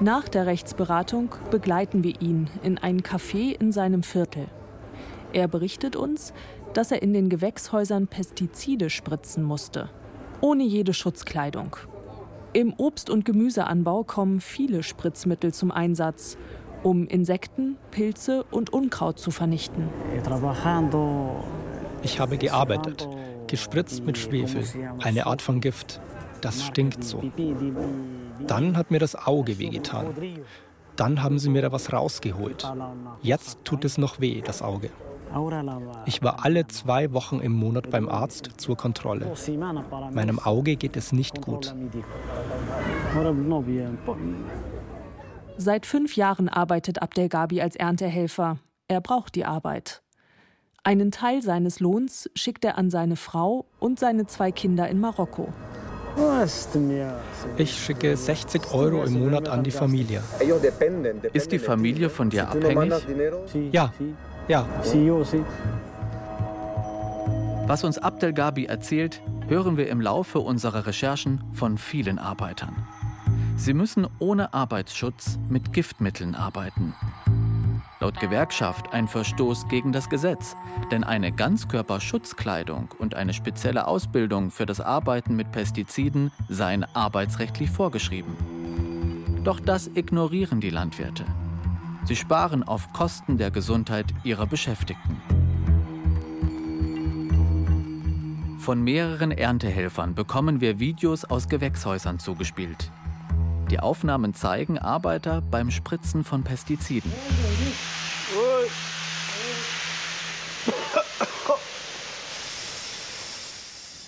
Nach 0.02 0.28
der 0.28 0.46
Rechtsberatung 0.46 1.36
begleiten 1.52 2.04
wir 2.04 2.22
ihn 2.22 2.50
in 2.64 2.78
ein 2.78 3.02
Café 3.02 3.60
in 3.60 3.72
seinem 3.72 4.04
Viertel. 4.04 4.48
Er 5.32 5.48
berichtet 5.48 5.96
uns, 5.96 6.34
dass 6.74 6.92
er 6.92 7.02
in 7.02 7.14
den 7.14 7.30
Gewächshäusern 7.30 8.08
Pestizide 8.08 8.90
spritzen 8.90 9.44
musste 9.44 9.90
ohne 10.42 10.64
jede 10.64 10.94
Schutzkleidung. 10.94 11.76
Im 12.54 12.74
Obst- 12.74 13.10
und 13.10 13.26
Gemüseanbau 13.26 14.04
kommen 14.04 14.40
viele 14.40 14.84
Spritzmittel 14.84 15.54
zum 15.54 15.72
Einsatz, 15.72 16.38
um 16.86 17.08
Insekten, 17.08 17.78
Pilze 17.90 18.46
und 18.52 18.72
Unkraut 18.72 19.18
zu 19.18 19.32
vernichten. 19.32 19.90
Ich 22.04 22.20
habe 22.20 22.38
gearbeitet, 22.38 23.10
gespritzt 23.48 24.06
mit 24.06 24.20
Schwefel, 24.20 24.64
eine 25.02 25.26
Art 25.26 25.42
von 25.42 25.62
Gift. 25.62 26.00
Das 26.42 26.64
stinkt 26.64 27.04
so. 27.04 27.24
Dann 28.46 28.78
hat 28.78 28.92
mir 28.92 29.00
das 29.00 29.16
Auge 29.16 29.58
wehgetan. 29.58 30.14
Dann 30.96 31.24
haben 31.24 31.40
sie 31.40 31.50
mir 31.50 31.64
da 31.64 31.72
was 31.72 31.92
rausgeholt. 31.92 32.72
Jetzt 33.24 33.66
tut 33.66 33.84
es 33.84 33.98
noch 33.98 34.20
weh, 34.20 34.42
das 34.42 34.62
Auge. 34.62 34.92
Ich 36.06 36.22
war 36.22 36.46
alle 36.46 36.68
zwei 36.68 37.12
Wochen 37.14 37.40
im 37.40 37.54
Monat 37.54 37.90
beim 37.90 38.08
Arzt 38.08 38.52
zur 38.58 38.78
Kontrolle. 38.78 39.34
Meinem 40.14 40.38
Auge 40.38 40.76
geht 40.76 40.96
es 40.96 41.12
nicht 41.12 41.42
gut. 41.42 41.74
Seit 45.58 45.86
fünf 45.86 46.16
Jahren 46.16 46.50
arbeitet 46.50 47.02
Abdelgabi 47.02 47.62
als 47.62 47.76
Erntehelfer. 47.76 48.58
Er 48.88 49.02
braucht 49.02 49.36
die 49.36 49.46
Arbeit. 49.46 50.02
Einen 50.84 51.12
Teil 51.12 51.42
seines 51.42 51.80
Lohns 51.80 52.30
schickt 52.36 52.66
er 52.66 52.78
an 52.78 52.90
seine 52.90 53.16
Frau 53.16 53.66
und 53.80 53.98
seine 53.98 54.28
zwei 54.28 54.52
Kinder 54.52 54.88
in 54.90 55.00
Marokko. 55.00 55.52
Ich 57.58 57.74
schicke 57.74 58.16
60 58.16 58.74
Euro 58.74 59.04
im 59.04 59.20
Monat 59.20 59.50
an 59.50 59.64
die 59.64 59.72
Familie. 59.72 60.22
Ist 61.34 61.52
die 61.52 61.60
Familie 61.60 62.10
von 62.10 62.30
dir 62.30 62.50
abhängig? 62.50 62.94
Ja, 63.72 63.94
ja. 64.48 64.68
Was 67.68 67.84
uns 67.84 67.98
Abdelgabi 67.98 68.66
erzählt, 68.66 69.22
hören 69.48 69.78
wir 69.78 69.90
im 69.90 70.00
Laufe 70.02 70.40
unserer 70.40 70.86
Recherchen 70.86 71.44
von 71.54 71.78
vielen 71.78 72.20
Arbeitern. 72.20 72.88
Sie 73.58 73.74
müssen 73.74 74.08
ohne 74.20 74.54
Arbeitsschutz 74.54 75.40
mit 75.50 75.74
Giftmitteln 75.74 76.36
arbeiten. 76.36 76.94
Laut 78.02 78.20
Gewerkschaft 78.20 78.92
ein 78.94 79.08
Verstoß 79.08 79.68
gegen 79.70 79.92
das 79.92 80.10
Gesetz, 80.10 80.56
denn 80.92 81.04
eine 81.04 81.32
Ganzkörperschutzkleidung 81.32 82.90
und 83.00 83.16
eine 83.16 83.34
spezielle 83.34 83.88
Ausbildung 83.88 84.52
für 84.52 84.66
das 84.66 84.82
Arbeiten 84.82 85.36
mit 85.36 85.52
Pestiziden 85.52 86.32
seien 86.50 86.86
arbeitsrechtlich 86.94 87.72
vorgeschrieben. 87.72 88.36
Doch 89.44 89.60
das 89.60 89.88
ignorieren 89.88 90.60
die 90.60 90.70
Landwirte. 90.70 91.24
Sie 92.04 92.16
sparen 92.16 92.64
auf 92.64 92.92
Kosten 92.94 93.38
der 93.38 93.52
Gesundheit 93.52 94.14
ihrer 94.24 94.46
Beschäftigten. 94.46 95.22
Von 98.60 98.84
mehreren 98.84 99.32
Erntehelfern 99.32 100.14
bekommen 100.14 100.60
wir 100.60 100.80
Videos 100.80 101.24
aus 101.24 101.48
Gewächshäusern 101.48 102.20
zugespielt. 102.20 102.92
Die 103.72 103.80
Aufnahmen 103.80 104.36
zeigen 104.36 104.78
Arbeiter 104.78 105.42
beim 105.50 105.72
Spritzen 105.72 106.24
von 106.24 106.44
Pestiziden. 106.44 107.12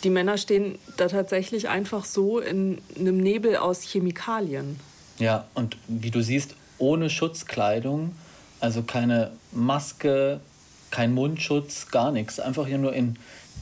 Die 0.04 0.10
Männer 0.12 0.38
stehen 0.38 0.78
da 0.98 1.08
tatsächlich 1.08 1.70
einfach 1.70 2.06
so 2.06 2.40
in 2.40 2.80
einem 3.00 3.18
Nebel 3.18 3.58
aus 3.58 3.82
Chemikalien. 3.82 4.80
Ja, 5.18 5.46
und 5.56 5.76
wie 5.88 6.12
du 6.12 6.22
siehst, 6.22 6.56
ohne 6.78 7.10
Schutzkleidung, 7.10 8.14
also 8.60 8.84
keine 8.84 9.32
Maske, 9.52 10.40
kein 10.92 11.14
Mundschutz, 11.14 11.88
gar 11.90 12.12
nichts. 12.12 12.40
Einfach 12.40 12.68
hier 12.68 12.78
nur 12.78 12.94
in 12.94 13.18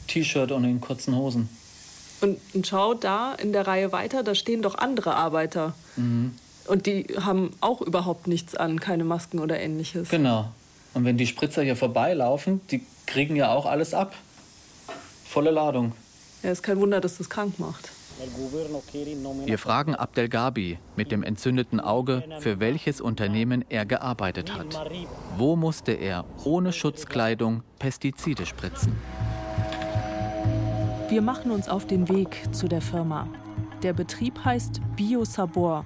T-Shirt 0.08 0.52
und 0.52 0.64
in 0.64 0.80
kurzen 0.82 1.16
Hosen. 1.16 1.48
Und, 2.20 2.38
und 2.54 2.66
schau 2.66 2.94
da 2.94 3.34
in 3.34 3.52
der 3.52 3.66
Reihe 3.66 3.92
weiter, 3.92 4.22
da 4.22 4.34
stehen 4.34 4.62
doch 4.62 4.76
andere 4.76 5.14
Arbeiter. 5.14 5.74
Mhm. 5.96 6.34
Und 6.66 6.86
die 6.86 7.06
haben 7.20 7.52
auch 7.60 7.80
überhaupt 7.80 8.26
nichts 8.26 8.54
an, 8.54 8.80
keine 8.80 9.04
Masken 9.04 9.38
oder 9.38 9.60
ähnliches. 9.60 10.08
Genau. 10.08 10.50
Und 10.94 11.04
wenn 11.04 11.16
die 11.16 11.26
Spritzer 11.26 11.62
hier 11.62 11.76
vorbeilaufen, 11.76 12.60
die 12.70 12.82
kriegen 13.06 13.36
ja 13.36 13.52
auch 13.52 13.66
alles 13.66 13.94
ab. 13.94 14.14
Volle 15.24 15.50
Ladung. 15.50 15.92
Ja, 16.42 16.50
ist 16.50 16.62
kein 16.62 16.80
Wunder, 16.80 17.00
dass 17.00 17.18
das 17.18 17.28
krank 17.28 17.58
macht. 17.58 17.90
Wir 19.44 19.58
fragen 19.58 19.94
Abdel 19.94 20.28
Gabi 20.30 20.78
mit 20.96 21.12
dem 21.12 21.22
entzündeten 21.22 21.80
Auge, 21.80 22.24
für 22.40 22.60
welches 22.60 23.02
Unternehmen 23.02 23.62
er 23.68 23.84
gearbeitet 23.84 24.54
hat. 24.54 24.80
Wo 25.36 25.54
musste 25.54 25.92
er 25.92 26.24
ohne 26.44 26.72
Schutzkleidung 26.72 27.62
Pestizide 27.78 28.46
spritzen? 28.46 28.96
Wir 31.08 31.22
machen 31.22 31.52
uns 31.52 31.68
auf 31.68 31.86
den 31.86 32.08
Weg 32.08 32.48
zu 32.50 32.66
der 32.66 32.82
Firma. 32.82 33.28
Der 33.84 33.92
Betrieb 33.92 34.44
heißt 34.44 34.80
Biosabor 34.96 35.84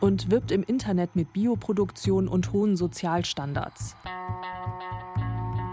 und 0.00 0.28
wirbt 0.32 0.50
im 0.50 0.64
Internet 0.64 1.14
mit 1.14 1.32
Bioproduktion 1.32 2.26
und 2.26 2.52
hohen 2.52 2.76
Sozialstandards. 2.76 3.94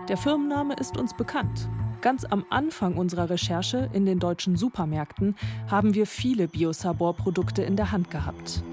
Der 0.08 0.16
Firmenname 0.16 0.76
ist 0.76 0.96
uns 0.96 1.16
bekannt. 1.16 1.68
Ganz 2.02 2.24
am 2.24 2.46
Anfang 2.52 2.96
unserer 2.96 3.32
Recherche 3.32 3.90
in 3.94 4.06
den 4.06 4.20
deutschen 4.20 4.58
Supermärkten 4.58 5.36
haben 5.72 5.96
wir 5.96 6.06
viele 6.06 6.48
Biosabor-Produkte 6.48 7.64
in 7.64 7.76
der 7.76 7.92
Hand 7.92 8.12
gehabt. 8.12 8.64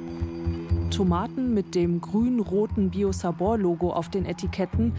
Tomaten 0.90 1.54
mit 1.54 1.74
dem 1.74 2.02
grün-roten 2.02 2.90
Biosabor-Logo 2.90 3.90
auf 3.90 4.10
den 4.10 4.26
Etiketten 4.26 4.92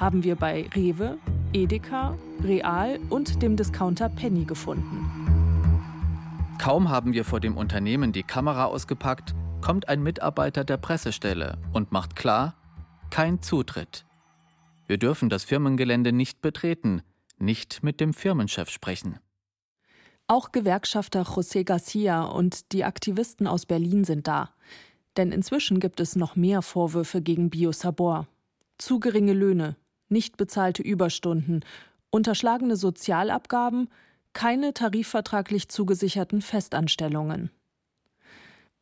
haben 0.00 0.24
wir 0.24 0.34
bei 0.34 0.68
Rewe, 0.74 1.18
Edeka, 1.54 2.18
Real 2.42 2.98
und 3.10 3.40
dem 3.40 3.56
Discounter 3.56 4.08
Penny 4.08 4.44
gefunden. 4.44 5.08
Kaum 6.58 6.88
haben 6.88 7.12
wir 7.12 7.24
vor 7.24 7.38
dem 7.38 7.56
Unternehmen 7.56 8.10
die 8.10 8.24
Kamera 8.24 8.64
ausgepackt, 8.64 9.36
kommt 9.60 9.88
ein 9.88 10.02
Mitarbeiter 10.02 10.64
der 10.64 10.78
Pressestelle 10.78 11.58
und 11.72 11.92
macht 11.92 12.16
klar, 12.16 12.56
kein 13.10 13.40
Zutritt. 13.40 14.04
Wir 14.88 14.98
dürfen 14.98 15.28
das 15.28 15.44
Firmengelände 15.44 16.10
nicht 16.12 16.42
betreten, 16.42 17.02
nicht 17.38 17.84
mit 17.84 18.00
dem 18.00 18.14
Firmenchef 18.14 18.68
sprechen. 18.68 19.20
Auch 20.26 20.50
Gewerkschafter 20.50 21.22
José 21.22 21.62
Garcia 21.62 22.24
und 22.24 22.72
die 22.72 22.82
Aktivisten 22.82 23.46
aus 23.46 23.64
Berlin 23.64 24.02
sind 24.02 24.26
da. 24.26 24.50
Denn 25.16 25.30
inzwischen 25.30 25.78
gibt 25.78 26.00
es 26.00 26.16
noch 26.16 26.34
mehr 26.34 26.62
Vorwürfe 26.62 27.22
gegen 27.22 27.48
Biosabor. 27.48 28.26
Zu 28.76 28.98
geringe 28.98 29.34
Löhne, 29.34 29.76
nicht 30.08 30.36
bezahlte 30.36 30.82
Überstunden, 30.82 31.64
unterschlagene 32.10 32.76
Sozialabgaben, 32.76 33.88
keine 34.32 34.74
tarifvertraglich 34.74 35.68
zugesicherten 35.68 36.42
Festanstellungen. 36.42 37.50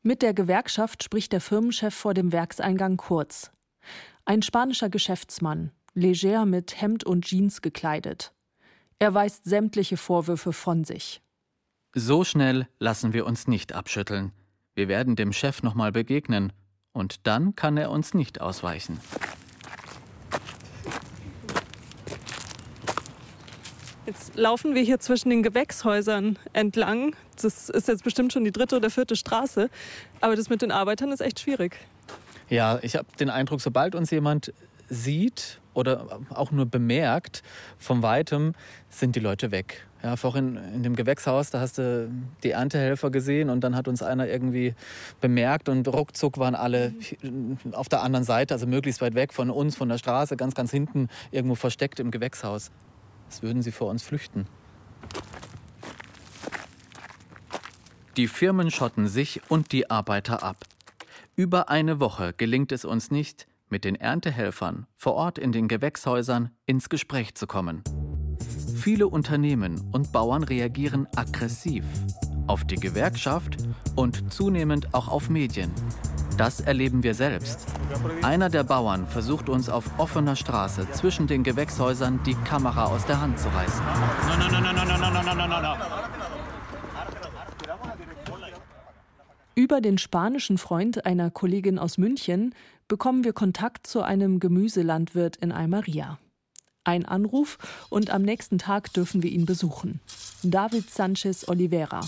Mit 0.03 0.23
der 0.23 0.35
Gewerkschaft 0.35 1.05
spricht 1.05 1.33
der 1.33 1.41
Firmenchef 1.41 1.95
vor 1.95 2.15
dem 2.15 2.33
Werkseingang 2.33 2.97
kurz. 2.97 3.53
Ein 4.25 4.43
spanischer 4.43 4.89
Geschäftsmann, 4.89 5.71
leger 5.95 6.45
mit 6.45 6.81
Hemd 6.81 7.05
und 7.05 7.25
Jeans 7.25 7.63
gekleidet. 7.63 8.33
Er 8.99 9.15
weist 9.15 9.45
sämtliche 9.45 9.97
Vorwürfe 9.97 10.53
von 10.53 10.85
sich. 10.85 11.23
So 11.95 12.25
schnell 12.25 12.69
lassen 12.79 13.13
wir 13.13 13.27
uns 13.27 13.47
nicht 13.47 13.73
abschütteln. 13.73 14.33
Wir 14.75 14.89
werden 14.89 15.17
dem 15.17 15.33
Chef 15.33 15.63
nochmal 15.63 15.93
begegnen, 15.93 16.53
und 16.93 17.27
dann 17.27 17.57
kann 17.57 17.77
er 17.77 17.91
uns 17.91 18.15
nicht 18.15 18.41
ausweichen. 18.41 19.01
Jetzt 24.05 24.35
laufen 24.37 24.75
wir 24.75 24.83
hier 24.83 24.99
zwischen 24.99 25.31
den 25.31 25.45
Gewächshäusern 25.45 26.37
entlang. 26.53 27.15
Das 27.41 27.69
ist 27.69 27.87
jetzt 27.87 28.03
bestimmt 28.03 28.33
schon 28.33 28.45
die 28.45 28.51
dritte 28.51 28.77
oder 28.77 28.91
vierte 28.91 29.15
Straße. 29.15 29.71
Aber 30.21 30.35
das 30.35 30.51
mit 30.51 30.61
den 30.61 30.73
Arbeitern 30.73 31.13
ist 31.13 31.21
echt 31.21 31.39
schwierig. 31.39 31.79
Ja, 32.49 32.81
ich 32.83 32.97
habe 32.97 33.07
den 33.21 33.31
Eindruck, 33.31 33.61
sobald 33.61 33.95
uns 33.95 34.11
jemand 34.11 34.53
sieht 34.89 35.61
oder 35.73 36.21
auch 36.31 36.51
nur 36.51 36.67
bemerkt, 36.67 37.43
von 37.79 38.03
weitem 38.03 38.55
sind 38.91 39.17
die 39.17 39.21
Leute 39.21 39.53
weg. 39.53 39.87
Ja, 40.03 40.17
vorhin 40.17 40.57
in 40.75 40.83
dem 40.83 40.97
Gewächshaus, 40.97 41.51
da 41.51 41.61
hast 41.61 41.79
du 41.79 42.11
die 42.43 42.51
Erntehelfer 42.51 43.11
gesehen 43.11 43.51
und 43.51 43.61
dann 43.61 43.77
hat 43.77 43.87
uns 43.87 44.03
einer 44.03 44.27
irgendwie 44.27 44.75
bemerkt 45.21 45.69
und 45.69 45.87
ruckzuck 45.87 46.39
waren 46.39 46.57
alle 46.57 46.93
auf 47.71 47.89
der 47.89 48.03
anderen 48.03 48.25
Seite, 48.25 48.53
also 48.53 48.67
möglichst 48.67 49.01
weit 49.01 49.15
weg 49.15 49.33
von 49.33 49.49
uns, 49.49 49.77
von 49.77 49.89
der 49.89 49.99
Straße, 49.99 50.37
ganz, 50.37 50.57
ganz 50.57 50.73
hinten 50.73 51.09
irgendwo 51.31 51.55
versteckt 51.55 52.01
im 52.01 52.11
Gewächshaus. 52.11 52.73
Als 53.33 53.43
würden 53.43 53.63
sie 53.63 53.73
vor 53.73 53.89
uns 53.89 54.03
flüchten. 54.03 54.47
Die 58.19 58.29
Firmen 58.29 58.71
schotten 58.71 59.09
sich 59.09 59.41
und 59.49 59.73
die 59.73 59.89
Arbeiter 59.89 60.43
ab. 60.43 60.67
Über 61.35 61.71
eine 61.71 61.99
Woche 61.99 62.35
gelingt 62.35 62.73
es 62.73 62.85
uns 62.85 63.11
nicht, 63.11 63.47
mit 63.71 63.87
den 63.87 63.95
Erntehelfern 63.95 64.87
vor 64.97 65.15
Ort 65.15 65.39
in 65.39 65.51
den 65.51 65.67
Gewächshäusern 65.67 66.51
ins 66.67 66.91
Gespräch 66.91 67.35
zu 67.35 67.47
kommen. 67.47 67.83
Viele 68.77 69.09
Unternehmen 69.09 69.81
und 69.93 70.13
Bauern 70.13 70.43
reagieren 70.43 71.09
aggressiv 71.17 71.85
auf 72.49 72.67
die 72.67 72.77
Gewerkschaft 72.77 73.57
und 73.97 74.31
zunehmend 74.31 74.93
auch 74.93 75.09
auf 75.09 75.31
Medien. 75.31 75.73
Das 76.37 76.61
erleben 76.61 77.03
wir 77.03 77.15
selbst. 77.15 77.67
Einer 78.23 78.49
der 78.49 78.65
Bauern 78.65 79.07
versucht 79.07 79.49
uns 79.49 79.69
auf 79.69 79.99
offener 79.99 80.37
Straße 80.37 80.91
zwischen 80.93 81.27
den 81.27 81.43
Gewächshäusern 81.43 82.21
die 82.25 82.35
Kamera 82.35 82.87
aus 82.87 83.05
der 83.07 83.21
Hand 83.21 83.39
zu 83.39 83.49
reißen. 83.49 83.83
Über 89.55 89.81
den 89.81 89.99
spanischen 89.99 90.57
Freund 90.57 91.05
einer 91.05 91.31
Kollegin 91.31 91.79
aus 91.79 91.99
München 91.99 92.55
bekommen 92.89 93.25
wir 93.25 93.33
Kontakt 93.33 93.87
zu 93.87 94.03
einem 94.03 94.41
Gemüselandwirt 94.41 95.37
in 95.37 95.53
Almeria. 95.53 96.19
Ein 96.85 97.05
Anruf 97.05 97.59
und 97.91 98.11
am 98.11 98.23
nächsten 98.23 98.59
Tag 98.59 98.93
dürfen 98.93 99.23
wir 99.23 99.31
ihn 99.31 99.47
besuchen. 99.47 100.01
David 100.43 100.91
Sanchez 100.91 101.47
Oliveira. 101.49 102.01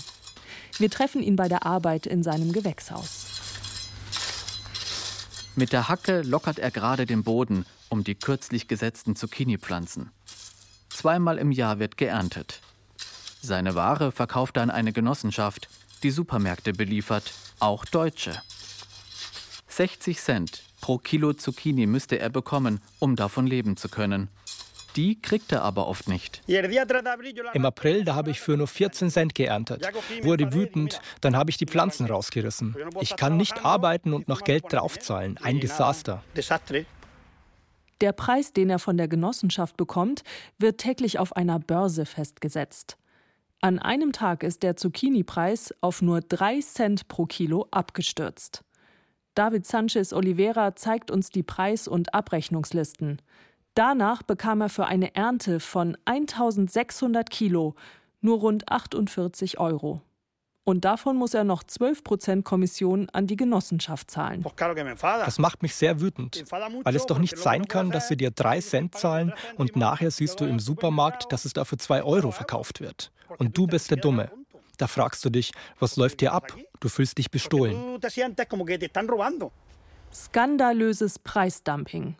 Wir 0.77 0.89
treffen 0.89 1.21
ihn 1.21 1.37
bei 1.37 1.47
der 1.47 1.65
Arbeit 1.65 2.05
in 2.05 2.23
seinem 2.23 2.51
Gewächshaus. 2.51 3.34
Mit 5.57 5.71
der 5.71 5.87
Hacke 5.87 6.21
lockert 6.21 6.59
er 6.59 6.69
gerade 6.69 7.05
den 7.05 7.23
Boden 7.23 7.65
um 7.87 8.03
die 8.03 8.15
kürzlich 8.15 8.67
gesetzten 8.67 9.15
Zucchini-Pflanzen. 9.15 10.11
Zweimal 10.89 11.37
im 11.37 11.51
Jahr 11.51 11.79
wird 11.79 11.95
geerntet. 11.95 12.59
Seine 13.41 13.73
Ware 13.73 14.11
verkauft 14.11 14.57
er 14.57 14.63
an 14.63 14.69
eine 14.69 14.91
Genossenschaft, 14.91 15.69
die 16.03 16.11
Supermärkte 16.11 16.73
beliefert, 16.73 17.33
auch 17.59 17.85
deutsche. 17.85 18.41
60 19.69 20.19
Cent 20.19 20.63
pro 20.81 20.97
Kilo 20.97 21.31
Zucchini 21.31 21.85
müsste 21.85 22.19
er 22.19 22.29
bekommen, 22.29 22.81
um 22.99 23.15
davon 23.15 23.47
leben 23.47 23.77
zu 23.77 23.87
können. 23.87 24.27
Die 24.95 25.21
kriegt 25.21 25.51
er 25.51 25.61
aber 25.63 25.87
oft 25.87 26.07
nicht. 26.07 26.41
Im 26.47 27.65
April, 27.65 28.05
da 28.05 28.15
habe 28.15 28.31
ich 28.31 28.39
für 28.39 28.55
nur 28.55 28.67
14 28.67 29.09
Cent 29.09 29.35
geerntet. 29.35 29.87
Wurde 30.23 30.53
wütend, 30.53 31.01
dann 31.21 31.35
habe 31.35 31.49
ich 31.49 31.57
die 31.57 31.65
Pflanzen 31.65 32.05
rausgerissen. 32.05 32.75
Ich 33.01 33.15
kann 33.15 33.37
nicht 33.37 33.65
arbeiten 33.65 34.13
und 34.13 34.27
noch 34.27 34.43
Geld 34.43 34.65
draufzahlen. 34.69 35.37
Ein 35.41 35.59
Desaster. 35.59 36.23
Der 38.01 38.11
Preis, 38.11 38.53
den 38.53 38.69
er 38.69 38.79
von 38.79 38.97
der 38.97 39.07
Genossenschaft 39.07 39.77
bekommt, 39.77 40.23
wird 40.57 40.79
täglich 40.79 41.17
auf 41.19 41.35
einer 41.35 41.59
Börse 41.59 42.05
festgesetzt. 42.05 42.97
An 43.61 43.79
einem 43.79 44.11
Tag 44.11 44.43
ist 44.43 44.63
der 44.63 44.75
Zucchini-Preis 44.75 45.73
auf 45.81 46.01
nur 46.01 46.21
3 46.21 46.59
Cent 46.59 47.07
pro 47.07 47.25
Kilo 47.25 47.67
abgestürzt. 47.71 48.63
David 49.33 49.65
Sanchez 49.65 50.13
Oliveira 50.13 50.75
zeigt 50.75 51.09
uns 51.09 51.29
die 51.29 51.43
Preis- 51.43 51.87
und 51.87 52.13
Abrechnungslisten. 52.13 53.21
Danach 53.75 54.23
bekam 54.23 54.61
er 54.61 54.69
für 54.69 54.85
eine 54.85 55.13
Ernte 55.15 55.59
von 55.59 55.97
1600 56.05 57.29
Kilo 57.29 57.75
nur 58.21 58.39
rund 58.39 58.71
48 58.71 59.59
Euro. 59.59 60.01
Und 60.63 60.85
davon 60.85 61.17
muss 61.17 61.33
er 61.33 61.43
noch 61.43 61.61
12 61.61 62.03
Prozent 62.03 62.45
Kommission 62.45 63.07
an 63.11 63.27
die 63.27 63.35
Genossenschaft 63.35 64.09
zahlen. 64.09 64.43
Das 65.03 65.37
macht 65.39 65.61
mich 65.61 65.75
sehr 65.75 65.99
wütend, 66.01 66.43
weil 66.49 66.95
es 66.95 67.05
doch 67.05 67.19
nicht 67.19 67.37
sein 67.37 67.67
kann, 67.67 67.91
dass 67.91 68.07
sie 68.07 68.17
dir 68.17 68.31
3 68.31 68.61
Cent 68.61 68.95
zahlen 68.95 69.33
und 69.57 69.75
nachher 69.75 70.09
siehst 70.09 70.39
du 70.39 70.45
im 70.45 70.59
Supermarkt, 70.59 71.31
dass 71.31 71.43
es 71.43 71.53
dafür 71.53 71.77
2 71.77 72.03
Euro 72.03 72.31
verkauft 72.31 72.79
wird. 72.79 73.11
Und 73.37 73.57
du 73.57 73.67
bist 73.67 73.91
der 73.91 73.97
Dumme. 73.97 74.31
Da 74.77 74.87
fragst 74.87 75.23
du 75.23 75.29
dich, 75.29 75.51
was 75.79 75.97
läuft 75.97 76.21
dir 76.21 76.31
ab? 76.31 76.47
Du 76.79 76.89
fühlst 76.89 77.17
dich 77.17 77.29
bestohlen. 77.29 77.99
Skandalöses 80.11 81.19
Preisdumping. 81.19 82.15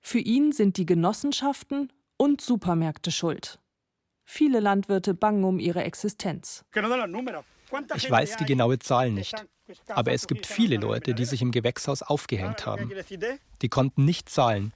Für 0.00 0.18
ihn 0.18 0.52
sind 0.52 0.76
die 0.76 0.86
Genossenschaften 0.86 1.92
und 2.16 2.40
Supermärkte 2.40 3.10
schuld. 3.10 3.58
Viele 4.24 4.60
Landwirte 4.60 5.14
bangen 5.14 5.44
um 5.44 5.58
ihre 5.58 5.84
Existenz. 5.84 6.64
Ich 7.94 8.10
weiß 8.10 8.36
die 8.36 8.44
genaue 8.44 8.78
Zahl 8.78 9.10
nicht. 9.10 9.34
Aber 9.88 10.12
es 10.12 10.26
gibt 10.26 10.46
viele 10.46 10.76
Leute, 10.76 11.14
die 11.14 11.24
sich 11.24 11.42
im 11.42 11.50
Gewächshaus 11.50 12.02
aufgehängt 12.02 12.66
haben. 12.66 12.90
Die 13.62 13.68
konnten 13.68 14.04
nicht 14.04 14.28
zahlen. 14.28 14.72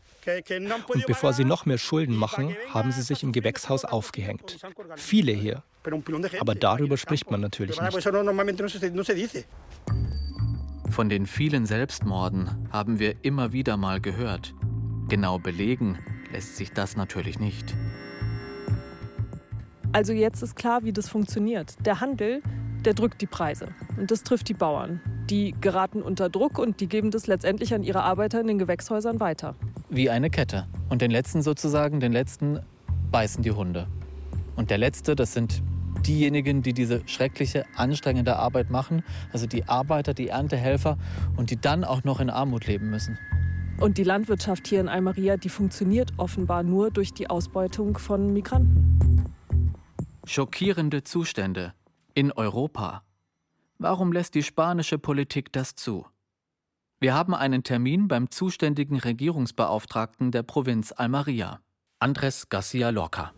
Und 0.89 1.07
bevor 1.07 1.33
sie 1.33 1.45
noch 1.45 1.67
mehr 1.67 1.79
Schulden 1.79 2.15
machen, 2.15 2.57
haben 2.69 2.93
sie 2.93 3.03
sich 3.03 3.23
im 3.23 3.33
Gewächshaus 3.33 3.85
aufgehängt. 3.85 4.59
Viele 4.97 5.33
hier. 5.33 5.63
Aber 6.41 6.55
darüber 6.55 6.97
spricht 6.97 7.31
man 7.31 7.41
natürlich 7.41 7.81
nicht. 7.81 8.09
Von 10.91 11.09
den 11.09 11.27
vielen 11.27 11.67
Selbstmorden 11.67 12.69
haben 12.71 12.99
wir 12.99 13.17
immer 13.23 13.53
wieder 13.53 13.77
mal 13.77 14.01
gehört. 14.01 14.55
Genau 15.09 15.39
belegen 15.39 15.99
lässt 16.33 16.57
sich 16.57 16.73
das 16.73 16.97
natürlich 16.97 17.39
nicht. 17.39 17.75
Also 19.93 20.13
jetzt 20.13 20.43
ist 20.43 20.57
klar, 20.57 20.85
wie 20.85 20.93
das 20.93 21.09
funktioniert. 21.09 21.75
Der 21.85 22.01
Handel, 22.01 22.43
der 22.85 22.95
drückt 22.95 23.21
die 23.21 23.27
Preise 23.27 23.69
und 23.99 24.11
das 24.11 24.23
trifft 24.23 24.49
die 24.49 24.55
Bauern. 24.55 25.01
Die 25.29 25.55
geraten 25.61 26.03
unter 26.03 26.31
Druck 26.31 26.59
und 26.59 26.81
die 26.81 26.89
geben 26.89 27.11
das 27.11 27.27
letztendlich 27.27 27.75
an 27.75 27.83
ihre 27.83 28.03
Arbeiter 28.03 28.41
in 28.41 28.47
den 28.47 28.59
Gewächshäusern 28.59 29.21
weiter. 29.21 29.55
Wie 29.91 30.09
eine 30.09 30.31
Kette. 30.31 30.67
Und 30.89 31.03
den 31.03 31.11
letzten 31.11 31.43
sozusagen, 31.43 32.01
den 32.01 32.13
letzten 32.13 32.61
beißen 33.11 33.43
die 33.43 33.53
Hunde. 33.53 33.87
Und 34.57 34.71
der 34.71 34.79
letzte, 34.79 35.15
das 35.15 35.35
sind 35.35 35.63
diejenigen, 36.07 36.63
die 36.63 36.73
diese 36.73 37.07
schreckliche, 37.07 37.65
anstrengende 37.77 38.37
Arbeit 38.37 38.71
machen, 38.71 39.03
also 39.33 39.47
die 39.47 39.69
Arbeiter, 39.69 40.15
die 40.15 40.29
Erntehelfer 40.29 40.99
und 41.37 41.51
die 41.51 41.61
dann 41.61 41.85
auch 41.85 42.05
noch 42.05 42.21
in 42.21 42.31
Armut 42.31 42.67
leben 42.67 42.91
müssen. 42.91 43.19
Und 43.83 43.99
die 43.99 44.05
Landwirtschaft 44.05 44.69
hier 44.69 44.81
in 44.81 44.89
Almeria, 44.89 45.37
die 45.37 45.49
funktioniert 45.49 46.13
offenbar 46.17 46.63
nur 46.63 46.93
durch 46.93 47.13
die 47.13 47.29
Ausbeutung 47.29 47.99
von 47.99 48.33
Migranten. 48.33 49.35
Schockierende 50.25 51.03
Zustände 51.03 51.75
in 52.15 52.31
Europa. 52.31 53.03
Warum 53.79 54.13
lässt 54.13 54.37
die 54.37 54.45
spanische 54.45 54.99
Politik 54.99 55.53
das 55.53 55.75
zu? 55.75 56.07
Wir 57.01 57.15
haben 57.15 57.35
einen 57.35 57.65
Termin 57.65 58.07
beim 58.07 58.31
zuständigen 58.31 59.01
Regierungsbeauftragten 59.01 60.31
der 60.31 60.45
Provinz 60.45 60.93
Almeria, 60.93 61.59
Andrés 61.99 62.47
García 62.49 62.91
Lorca. 62.91 63.33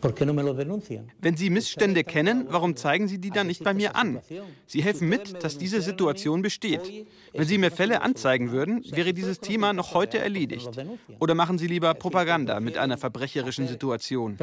Wenn 0.00 1.36
Sie 1.36 1.50
Missstände 1.50 2.04
kennen, 2.04 2.46
warum 2.48 2.76
zeigen 2.76 3.08
Sie 3.08 3.18
die 3.18 3.30
dann 3.30 3.48
nicht 3.48 3.64
bei 3.64 3.74
mir 3.74 3.96
an? 3.96 4.20
Sie 4.66 4.82
helfen 4.82 5.08
mit, 5.08 5.42
dass 5.42 5.58
diese 5.58 5.80
Situation 5.80 6.42
besteht. 6.42 7.06
Wenn 7.32 7.46
Sie 7.46 7.58
mir 7.58 7.70
Fälle 7.70 8.02
anzeigen 8.02 8.52
würden, 8.52 8.84
wäre 8.92 9.12
dieses 9.12 9.40
Thema 9.40 9.72
noch 9.72 9.94
heute 9.94 10.18
erledigt. 10.18 10.70
Oder 11.18 11.34
machen 11.34 11.58
Sie 11.58 11.66
lieber 11.66 11.94
Propaganda 11.94 12.60
mit 12.60 12.78
einer 12.78 12.96
verbrecherischen 12.96 13.66
Situation? 13.66 14.38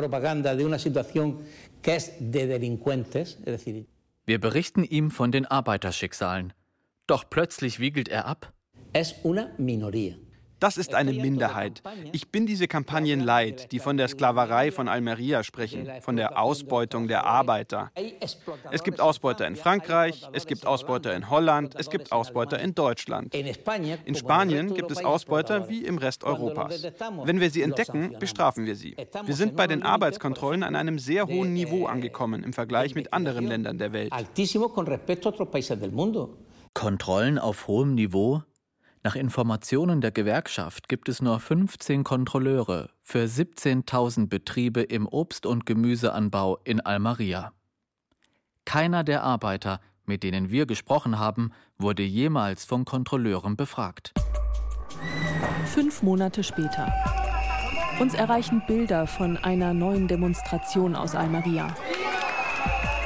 Wir 4.27 4.39
berichten 4.39 4.83
ihm 4.83 5.11
von 5.11 5.31
den 5.31 5.45
Arbeiterschicksalen. 5.45 6.53
Doch 7.07 7.29
plötzlich 7.29 7.79
wiegelt 7.79 8.09
er 8.09 8.25
ab. 8.25 8.51
Es 8.91 9.15
una 9.23 9.51
minoría. 9.57 10.15
Das 10.65 10.77
ist 10.77 10.95
eine 10.95 11.13
Minderheit. 11.13 11.83
Ich 12.11 12.29
bin 12.29 12.47
diese 12.47 12.67
Kampagnen 12.67 13.19
leid, 13.19 13.71
die 13.71 13.77
von 13.77 13.97
der 13.97 14.07
Sklaverei 14.07 14.71
von 14.71 14.87
Almeria 14.87 15.43
sprechen, 15.43 15.87
von 16.01 16.15
der 16.15 16.41
Ausbeutung 16.41 17.07
der 17.07 17.23
Arbeiter. 17.23 17.91
Es 18.71 18.83
gibt 18.83 18.99
Ausbeuter 18.99 19.45
in 19.45 19.57
Frankreich, 19.57 20.27
es 20.33 20.47
gibt 20.47 20.65
Ausbeuter 20.65 21.15
in 21.15 21.29
Holland, 21.29 21.75
es 21.77 21.91
gibt 21.91 22.11
Ausbeuter 22.11 22.57
in 22.59 22.73
Deutschland. 22.73 23.35
In 23.35 24.15
Spanien 24.15 24.73
gibt 24.73 24.89
es 24.89 25.05
Ausbeuter 25.05 25.69
wie 25.69 25.85
im 25.85 25.99
Rest 25.99 26.23
Europas. 26.23 26.87
Wenn 27.25 27.39
wir 27.39 27.51
sie 27.51 27.61
entdecken, 27.61 28.15
bestrafen 28.19 28.65
wir 28.65 28.75
sie. 28.75 28.97
Wir 29.23 29.35
sind 29.35 29.55
bei 29.55 29.67
den 29.67 29.83
Arbeitskontrollen 29.83 30.63
an 30.63 30.75
einem 30.75 30.97
sehr 30.97 31.27
hohen 31.27 31.53
Niveau 31.53 31.85
angekommen 31.85 32.41
im 32.41 32.53
Vergleich 32.53 32.95
mit 32.95 33.13
anderen 33.13 33.45
Ländern 33.45 33.77
der 33.77 33.93
Welt. 33.93 34.11
Kontrollen 36.73 37.37
auf 37.37 37.67
hohem 37.67 37.93
Niveau? 37.93 38.41
Nach 39.05 39.15
Informationen 39.15 40.01
der 40.01 40.09
Gewerkschaft 40.09 40.89
gibt 40.89 41.09
es 41.09 41.21
nur 41.21 41.39
15 41.39 42.03
Kontrolleure 42.03 42.89
für 43.03 43.25
17.000 43.25 44.29
Betriebe 44.29 44.81
im 44.81 45.07
Obst- 45.07 45.45
und 45.45 45.67
Gemüseanbau 45.67 46.57
in 46.63 46.81
Almeria. 46.81 47.51
Keiner 48.65 49.03
der 49.03 49.21
Arbeiter, 49.21 49.79
mit 50.07 50.23
denen 50.23 50.49
wir 50.49 50.65
gesprochen 50.65 51.19
haben, 51.19 51.51
wurde 51.77 52.01
jemals 52.01 52.65
von 52.65 52.83
Kontrolleuren 52.83 53.55
befragt. 53.55 54.11
Fünf 55.65 56.01
Monate 56.01 56.43
später. 56.43 56.91
Uns 57.99 58.15
erreichen 58.15 58.63
Bilder 58.65 59.05
von 59.05 59.37
einer 59.37 59.75
neuen 59.75 60.07
Demonstration 60.07 60.95
aus 60.95 61.13
Almeria. 61.13 61.75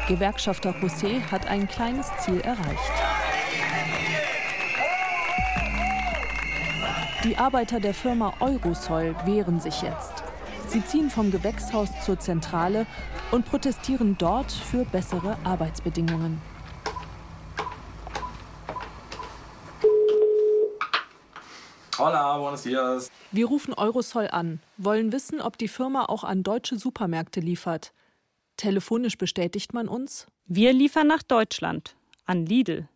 Gewerkschafter 0.08 0.72
José 0.80 1.20
hat 1.30 1.46
ein 1.48 1.68
kleines 1.68 2.10
Ziel 2.20 2.40
erreicht. 2.40 3.00
Die 7.26 7.36
Arbeiter 7.36 7.82
der 7.82 7.94
Firma 7.94 8.34
Eurosol 8.40 9.14
wehren 9.26 9.60
sich 9.60 9.82
jetzt. 9.82 10.24
Sie 10.68 10.82
ziehen 10.86 11.10
vom 11.10 11.32
Gewächshaus 11.32 11.90
zur 12.06 12.18
Zentrale 12.18 12.86
und 13.32 13.46
protestieren 13.46 14.18
dort 14.18 14.50
für 14.50 14.86
bessere 14.86 15.38
Arbeitsbedingungen. 15.44 16.42
Hola, 21.98 22.38
buenos 22.38 22.64
dias. 22.64 23.12
Wir 23.32 23.48
rufen 23.48 23.74
Eurosol 23.74 24.30
an, 24.30 24.62
wollen 24.78 25.12
wissen, 25.12 25.42
ob 25.42 25.58
die 25.58 25.68
Firma 25.68 26.06
auch 26.06 26.24
an 26.24 26.44
deutsche 26.44 26.78
Supermärkte 26.78 27.42
liefert. 27.42 27.92
Telefonisch 28.56 29.18
bestätigt 29.18 29.74
man 29.74 29.90
uns, 29.90 30.28
wir 30.46 30.72
liefern 30.72 31.08
nach 31.08 31.24
Deutschland, 31.24 31.98
an 32.26 32.46
Lidl. 32.46 32.88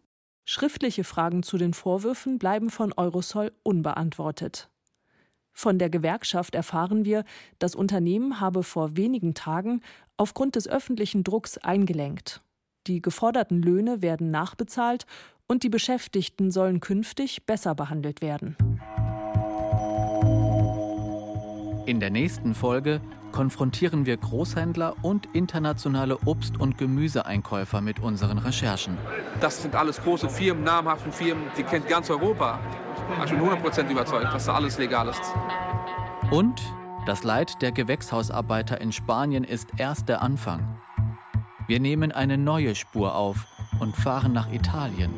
Schriftliche 0.45 1.03
Fragen 1.03 1.41
zu 1.41 1.58
den 1.58 1.73
Vorwürfen 1.73 2.38
bleiben 2.38 2.69
von 2.69 2.93
Eurosol 2.93 3.53
unbeantwortet. 3.63 4.69
Von 5.53 5.79
der 5.79 5.89
Gewerkschaft 5.89 6.56
erfahren 6.56 7.06
wir, 7.06 7.23
das 7.60 7.75
Unternehmen 7.75 8.39
habe 8.39 8.63
vor 8.63 8.97
wenigen 8.97 9.36
Tagen 9.36 9.82
aufgrund 10.17 10.56
des 10.56 10.67
öffentlichen 10.67 11.23
Drucks 11.23 11.58
eingelenkt. 11.58 12.41
Die 12.88 13.01
geforderten 13.01 13.62
Löhne 13.62 14.01
werden 14.01 14.32
nachbezahlt 14.32 15.06
und 15.47 15.63
die 15.63 15.69
Beschäftigten 15.69 16.51
sollen 16.51 16.82
künftig 16.82 17.45
besser 17.45 17.75
behandelt 17.75 18.21
werden. 18.21 18.58
In 21.86 21.99
der 21.99 22.10
nächsten 22.10 22.56
Folge 22.56 23.01
konfrontieren 23.33 24.05
wir 24.05 24.15
Großhändler 24.15 24.95
und 25.01 25.27
internationale 25.33 26.17
Obst- 26.25 26.57
und 26.57 26.77
Gemüseeinkäufer 26.77 27.81
mit 27.81 27.99
unseren 27.99 28.37
Recherchen. 28.37 28.97
Das 29.41 29.61
sind 29.61 29.75
alles 29.75 30.01
große 30.01 30.29
Firmen, 30.29 30.63
namhafte 30.63 31.11
Firmen, 31.11 31.43
die 31.57 31.63
kennt 31.63 31.89
ganz 31.89 32.09
Europa. 32.09 32.59
Ich 33.25 33.31
bin 33.31 33.41
100% 33.41 33.89
überzeugt, 33.89 34.33
dass 34.33 34.45
da 34.45 34.53
alles 34.53 34.77
legal 34.77 35.09
ist. 35.09 35.21
Und 36.31 36.61
das 37.05 37.23
Leid 37.23 37.61
der 37.61 37.73
Gewächshausarbeiter 37.73 38.79
in 38.79 38.93
Spanien 38.93 39.43
ist 39.43 39.67
erst 39.77 40.07
der 40.07 40.21
Anfang. 40.21 40.77
Wir 41.67 41.81
nehmen 41.81 42.13
eine 42.13 42.37
neue 42.37 42.75
Spur 42.75 43.15
auf 43.15 43.45
und 43.79 43.95
fahren 43.95 44.31
nach 44.31 44.51
Italien. 44.51 45.11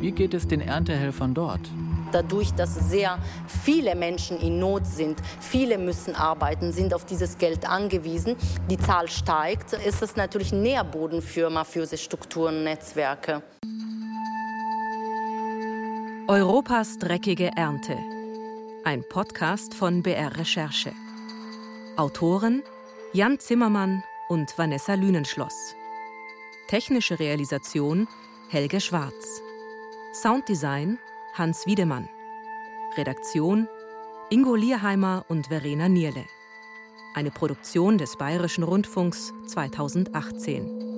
Wie 0.00 0.10
geht 0.10 0.34
es 0.34 0.48
den 0.48 0.60
Erntehelfern 0.60 1.34
dort? 1.34 1.70
Dadurch, 2.12 2.52
dass 2.52 2.74
sehr 2.74 3.18
viele 3.64 3.94
Menschen 3.94 4.38
in 4.40 4.58
Not 4.58 4.86
sind, 4.86 5.20
viele 5.40 5.78
müssen 5.78 6.14
arbeiten, 6.14 6.72
sind 6.72 6.94
auf 6.94 7.04
dieses 7.04 7.38
Geld 7.38 7.68
angewiesen, 7.68 8.36
die 8.70 8.78
Zahl 8.78 9.08
steigt, 9.08 9.72
ist 9.72 10.02
es 10.02 10.16
natürlich 10.16 10.52
Nährboden 10.52 11.22
für 11.22 11.50
mafiöse 11.50 11.96
Strukturen 11.98 12.64
Netzwerke. 12.64 13.42
Europas 16.28 16.98
dreckige 16.98 17.50
Ernte. 17.56 17.96
Ein 18.84 19.04
Podcast 19.08 19.74
von 19.74 20.02
BR 20.02 20.36
Recherche. 20.36 20.92
Autoren 21.96 22.62
Jan 23.12 23.38
Zimmermann 23.38 24.02
und 24.28 24.56
Vanessa 24.56 24.94
Lünenschloss. 24.94 25.74
Technische 26.68 27.18
Realisation 27.18 28.08
Helge 28.48 28.80
Schwarz. 28.80 29.42
Sounddesign 30.14 30.98
Hans 31.34 31.66
Wiedemann. 31.66 32.10
Redaktion 32.94 33.66
Ingo 34.28 34.54
Lierheimer 34.54 35.24
und 35.28 35.46
Verena 35.46 35.88
Nierle. 35.88 36.26
Eine 37.14 37.30
Produktion 37.30 37.96
des 37.96 38.18
Bayerischen 38.18 38.64
Rundfunks 38.64 39.32
2018. 39.46 40.91